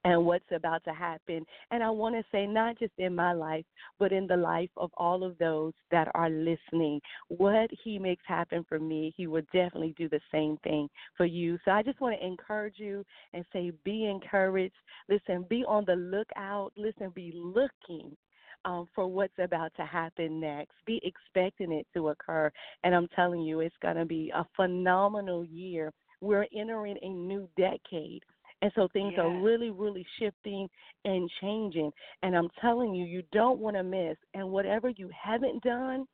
and 0.06 0.24
what's 0.24 0.44
about 0.52 0.84
to 0.84 0.92
happen. 0.92 1.44
And 1.72 1.82
I 1.82 1.90
want 1.90 2.14
to 2.14 2.22
say, 2.30 2.46
not 2.46 2.78
just 2.78 2.92
in 2.96 3.12
my 3.14 3.32
life, 3.32 3.64
but 3.98 4.12
in 4.12 4.28
the 4.28 4.36
life 4.36 4.70
of 4.76 4.90
all 4.96 5.24
of 5.24 5.36
those 5.38 5.72
that 5.90 6.08
are 6.14 6.30
listening. 6.30 7.00
What 7.28 7.68
He 7.82 7.98
makes 7.98 8.22
happen 8.24 8.64
for 8.68 8.78
me, 8.78 9.12
He 9.16 9.26
will 9.26 9.42
definitely 9.52 9.94
do 9.98 10.08
the 10.08 10.20
same 10.30 10.58
thing 10.62 10.88
for 11.16 11.26
you. 11.26 11.58
So 11.64 11.72
I 11.72 11.82
just 11.82 12.00
want 12.00 12.16
to 12.18 12.24
encourage 12.24 12.78
you 12.78 13.04
and 13.32 13.44
say, 13.52 13.72
be 13.84 14.06
encouraged. 14.06 14.76
Listen, 15.08 15.44
be 15.50 15.64
on 15.66 15.84
the 15.86 15.96
lookout. 15.96 16.70
Listen, 16.76 17.10
be 17.14 17.32
looking. 17.34 18.16
Um, 18.64 18.88
for 18.96 19.06
what's 19.06 19.38
about 19.38 19.70
to 19.76 19.84
happen 19.84 20.40
next. 20.40 20.72
Be 20.86 21.00
expecting 21.04 21.70
it 21.70 21.86
to 21.94 22.08
occur. 22.08 22.50
And 22.82 22.96
I'm 22.96 23.06
telling 23.14 23.42
you, 23.42 23.60
it's 23.60 23.76
going 23.80 23.94
to 23.94 24.04
be 24.04 24.32
a 24.34 24.44
phenomenal 24.56 25.44
year. 25.44 25.92
We're 26.20 26.46
entering 26.56 26.96
a 27.00 27.08
new 27.08 27.48
decade. 27.56 28.22
And 28.62 28.72
so 28.74 28.88
things 28.92 29.14
are 29.18 29.42
really, 29.42 29.70
really 29.70 30.06
shifting 30.18 30.68
and 31.04 31.30
changing. 31.40 31.90
And 32.22 32.34
I'm 32.36 32.48
telling 32.60 32.94
you, 32.94 33.04
you 33.04 33.22
don't 33.32 33.58
want 33.58 33.76
to 33.76 33.82
miss. 33.82 34.16
And 34.34 34.50
whatever 34.50 34.88
you 34.88 35.10
haven't 35.22 35.62
done, 35.62 36.06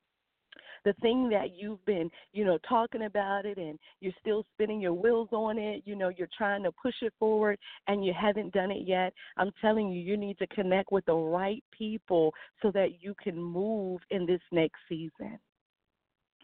the 0.85 0.93
thing 1.01 1.29
that 1.29 1.55
you've 1.55 1.83
been, 1.85 2.09
you 2.33 2.43
know, 2.43 2.57
talking 2.67 3.03
about 3.03 3.45
it 3.45 3.57
and 3.57 3.79
you're 4.01 4.13
still 4.19 4.45
spinning 4.53 4.81
your 4.81 4.93
wheels 4.93 5.29
on 5.31 5.57
it, 5.57 5.83
you 5.85 5.95
know, 5.95 6.09
you're 6.09 6.27
trying 6.37 6.63
to 6.63 6.71
push 6.73 6.95
it 7.01 7.13
forward 7.17 7.57
and 7.87 8.03
you 8.03 8.13
haven't 8.19 8.53
done 8.53 8.69
it 8.69 8.85
yet. 8.85 9.13
I'm 9.37 9.51
telling 9.61 9.89
you, 9.89 10.01
you 10.01 10.17
need 10.17 10.37
to 10.39 10.47
connect 10.47 10.91
with 10.91 11.05
the 11.05 11.15
right 11.15 11.63
people 11.71 12.33
so 12.61 12.71
that 12.71 13.01
you 13.01 13.15
can 13.23 13.41
move 13.41 14.01
in 14.11 14.25
this 14.25 14.41
next 14.51 14.79
season. 14.89 15.39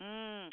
Mm 0.02 0.50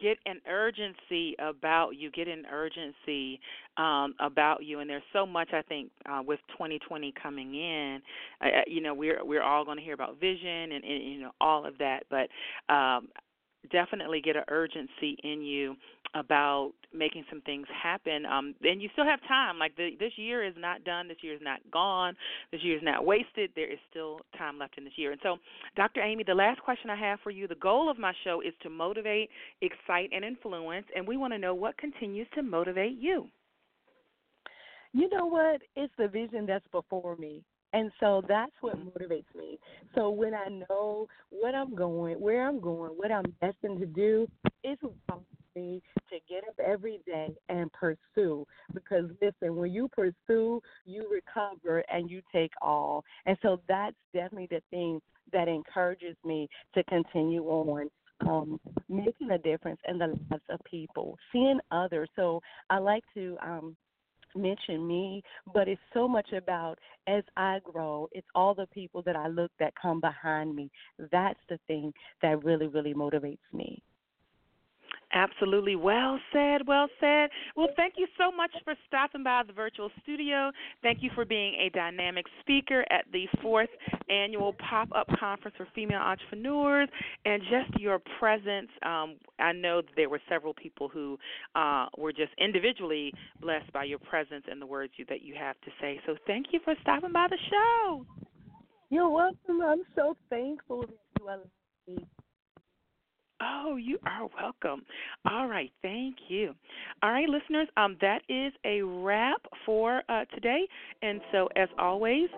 get 0.00 0.18
an 0.26 0.40
urgency 0.48 1.34
about 1.38 1.90
you 1.90 2.10
get 2.10 2.28
an 2.28 2.44
urgency 2.50 3.40
um 3.76 4.14
about 4.20 4.64
you 4.64 4.80
and 4.80 4.88
there's 4.88 5.02
so 5.12 5.26
much 5.26 5.48
i 5.52 5.62
think 5.62 5.90
uh 6.10 6.22
with 6.24 6.40
2020 6.52 7.12
coming 7.20 7.54
in 7.54 8.00
uh, 8.42 8.46
you 8.66 8.80
know 8.80 8.94
we're 8.94 9.24
we're 9.24 9.42
all 9.42 9.64
going 9.64 9.76
to 9.76 9.82
hear 9.82 9.94
about 9.94 10.18
vision 10.20 10.72
and, 10.72 10.84
and 10.84 11.02
you 11.12 11.20
know 11.20 11.30
all 11.40 11.66
of 11.66 11.76
that 11.78 12.04
but 12.10 12.28
um 12.72 13.08
definitely 13.70 14.20
get 14.20 14.36
an 14.36 14.44
urgency 14.48 15.16
in 15.22 15.42
you 15.42 15.76
about 16.14 16.72
making 16.92 17.24
some 17.30 17.40
things 17.42 17.66
happen. 17.82 18.26
Um, 18.26 18.54
and 18.62 18.82
you 18.82 18.88
still 18.92 19.04
have 19.04 19.20
time. 19.28 19.58
Like 19.58 19.76
the, 19.76 19.90
this 20.00 20.12
year 20.16 20.44
is 20.44 20.54
not 20.58 20.84
done. 20.84 21.08
This 21.08 21.18
year 21.22 21.34
is 21.34 21.40
not 21.42 21.60
gone. 21.72 22.14
This 22.50 22.62
year 22.64 22.76
is 22.76 22.82
not 22.82 23.04
wasted. 23.04 23.50
There 23.54 23.70
is 23.70 23.78
still 23.90 24.20
time 24.36 24.58
left 24.58 24.76
in 24.76 24.84
this 24.84 24.94
year. 24.96 25.12
And 25.12 25.20
so, 25.22 25.36
Dr. 25.76 26.00
Amy, 26.00 26.24
the 26.24 26.34
last 26.34 26.60
question 26.62 26.90
I 26.90 26.96
have 26.96 27.20
for 27.22 27.30
you. 27.30 27.46
The 27.46 27.54
goal 27.56 27.90
of 27.90 27.98
my 27.98 28.12
show 28.24 28.40
is 28.40 28.54
to 28.62 28.70
motivate, 28.70 29.30
excite, 29.60 30.10
and 30.12 30.24
influence. 30.24 30.86
And 30.96 31.06
we 31.06 31.16
want 31.16 31.32
to 31.32 31.38
know 31.38 31.54
what 31.54 31.78
continues 31.78 32.26
to 32.34 32.42
motivate 32.42 32.98
you. 32.98 33.28
You 34.92 35.08
know 35.10 35.26
what? 35.26 35.60
It's 35.76 35.92
the 35.96 36.08
vision 36.08 36.46
that's 36.46 36.66
before 36.72 37.16
me. 37.16 37.44
And 37.72 37.90
so 38.00 38.22
that's 38.26 38.52
what 38.60 38.76
motivates 38.78 39.32
me. 39.36 39.58
So 39.94 40.10
when 40.10 40.34
I 40.34 40.48
know 40.68 41.06
what 41.30 41.54
I'm 41.54 41.74
going, 41.74 42.20
where 42.20 42.46
I'm 42.46 42.60
going, 42.60 42.92
what 42.92 43.12
I'm 43.12 43.32
destined 43.40 43.80
to 43.80 43.86
do, 43.86 44.26
it's 44.64 44.82
me 45.56 45.82
to 46.10 46.16
get 46.28 46.44
up 46.48 46.54
every 46.64 47.00
day 47.06 47.28
and 47.48 47.70
pursue. 47.72 48.46
Because 48.72 49.04
listen, 49.20 49.56
when 49.56 49.72
you 49.72 49.88
pursue, 49.88 50.60
you 50.84 51.10
recover 51.10 51.84
and 51.92 52.10
you 52.10 52.22
take 52.32 52.52
all. 52.62 53.04
And 53.26 53.36
so 53.42 53.60
that's 53.68 53.96
definitely 54.12 54.48
the 54.50 54.62
thing 54.70 55.00
that 55.32 55.48
encourages 55.48 56.16
me 56.24 56.48
to 56.74 56.82
continue 56.84 57.44
on 57.44 57.88
um, 58.28 58.60
making 58.88 59.30
a 59.30 59.38
difference 59.38 59.80
in 59.88 59.98
the 59.98 60.08
lives 60.08 60.42
of 60.50 60.60
people, 60.70 61.16
seeing 61.32 61.58
others. 61.70 62.08
So 62.16 62.40
I 62.68 62.78
like 62.78 63.04
to 63.14 63.36
um, 63.42 63.76
mention 64.34 64.86
me, 64.86 65.22
but 65.52 65.68
it's 65.68 65.80
so 65.94 66.08
much 66.08 66.32
about 66.32 66.78
as 67.06 67.24
I 67.36 67.58
grow, 67.64 68.08
it's 68.12 68.26
all 68.34 68.54
the 68.54 68.66
people 68.66 69.02
that 69.02 69.16
I 69.16 69.28
look 69.28 69.50
that 69.58 69.72
come 69.80 70.00
behind 70.00 70.54
me. 70.54 70.70
That's 71.10 71.40
the 71.48 71.58
thing 71.66 71.92
that 72.22 72.44
really, 72.44 72.66
really 72.66 72.94
motivates 72.94 73.38
me. 73.52 73.82
Absolutely. 75.12 75.74
Well 75.76 76.20
said. 76.32 76.66
Well 76.66 76.88
said. 77.00 77.30
Well, 77.56 77.68
thank 77.76 77.94
you 77.96 78.06
so 78.16 78.30
much 78.30 78.52
for 78.64 78.74
stopping 78.86 79.24
by 79.24 79.42
the 79.46 79.52
virtual 79.52 79.90
studio. 80.02 80.52
Thank 80.82 81.02
you 81.02 81.10
for 81.14 81.24
being 81.24 81.54
a 81.54 81.68
dynamic 81.70 82.26
speaker 82.40 82.84
at 82.90 83.04
the 83.12 83.26
fourth 83.42 83.70
annual 84.08 84.54
pop 84.68 84.88
up 84.94 85.08
conference 85.18 85.56
for 85.56 85.66
female 85.74 86.00
entrepreneurs 86.00 86.88
and 87.24 87.42
just 87.42 87.80
your 87.80 88.00
presence. 88.18 88.68
Um, 88.84 89.16
I 89.40 89.52
know 89.52 89.82
there 89.96 90.08
were 90.08 90.20
several 90.28 90.54
people 90.54 90.88
who 90.88 91.18
uh, 91.56 91.86
were 91.98 92.12
just 92.12 92.32
individually 92.38 93.12
blessed 93.40 93.72
by 93.72 93.84
your 93.84 93.98
presence 93.98 94.44
and 94.48 94.62
the 94.62 94.66
words 94.66 94.92
you, 94.96 95.04
that 95.08 95.22
you 95.22 95.34
have 95.38 95.60
to 95.62 95.70
say. 95.80 96.00
So 96.06 96.14
thank 96.26 96.46
you 96.52 96.60
for 96.62 96.74
stopping 96.82 97.12
by 97.12 97.26
the 97.28 97.38
show. 97.50 98.06
You're 98.90 99.10
welcome. 99.10 99.60
I'm 99.62 99.82
so 99.96 100.16
thankful 100.28 100.82
that 100.82 100.90
you 101.18 101.24
allowed 101.24 101.50
me 101.88 102.06
Oh, 103.42 103.76
you 103.76 103.98
are 104.04 104.28
welcome. 104.40 104.84
All 105.30 105.46
right, 105.48 105.70
thank 105.82 106.16
you. 106.28 106.54
All 107.02 107.10
right, 107.10 107.28
listeners, 107.28 107.68
um, 107.76 107.96
that 108.00 108.20
is 108.28 108.52
a 108.64 108.82
wrap 108.82 109.40
for 109.64 110.02
uh, 110.08 110.24
today. 110.34 110.66
And 111.02 111.20
so, 111.32 111.48
as 111.56 111.68
always, 111.78 112.28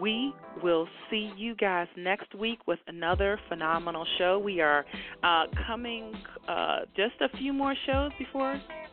we 0.00 0.32
will 0.62 0.86
see 1.10 1.32
you 1.36 1.54
guys 1.54 1.88
next 1.96 2.34
week 2.34 2.58
with 2.66 2.78
another 2.88 3.40
phenomenal 3.48 4.06
show. 4.18 4.38
We 4.38 4.60
are 4.60 4.84
uh, 5.22 5.44
coming 5.66 6.12
uh, 6.46 6.80
just 6.94 7.14
a 7.20 7.36
few 7.38 7.52
more 7.52 7.74
shows 7.86 8.12
before 8.18 8.60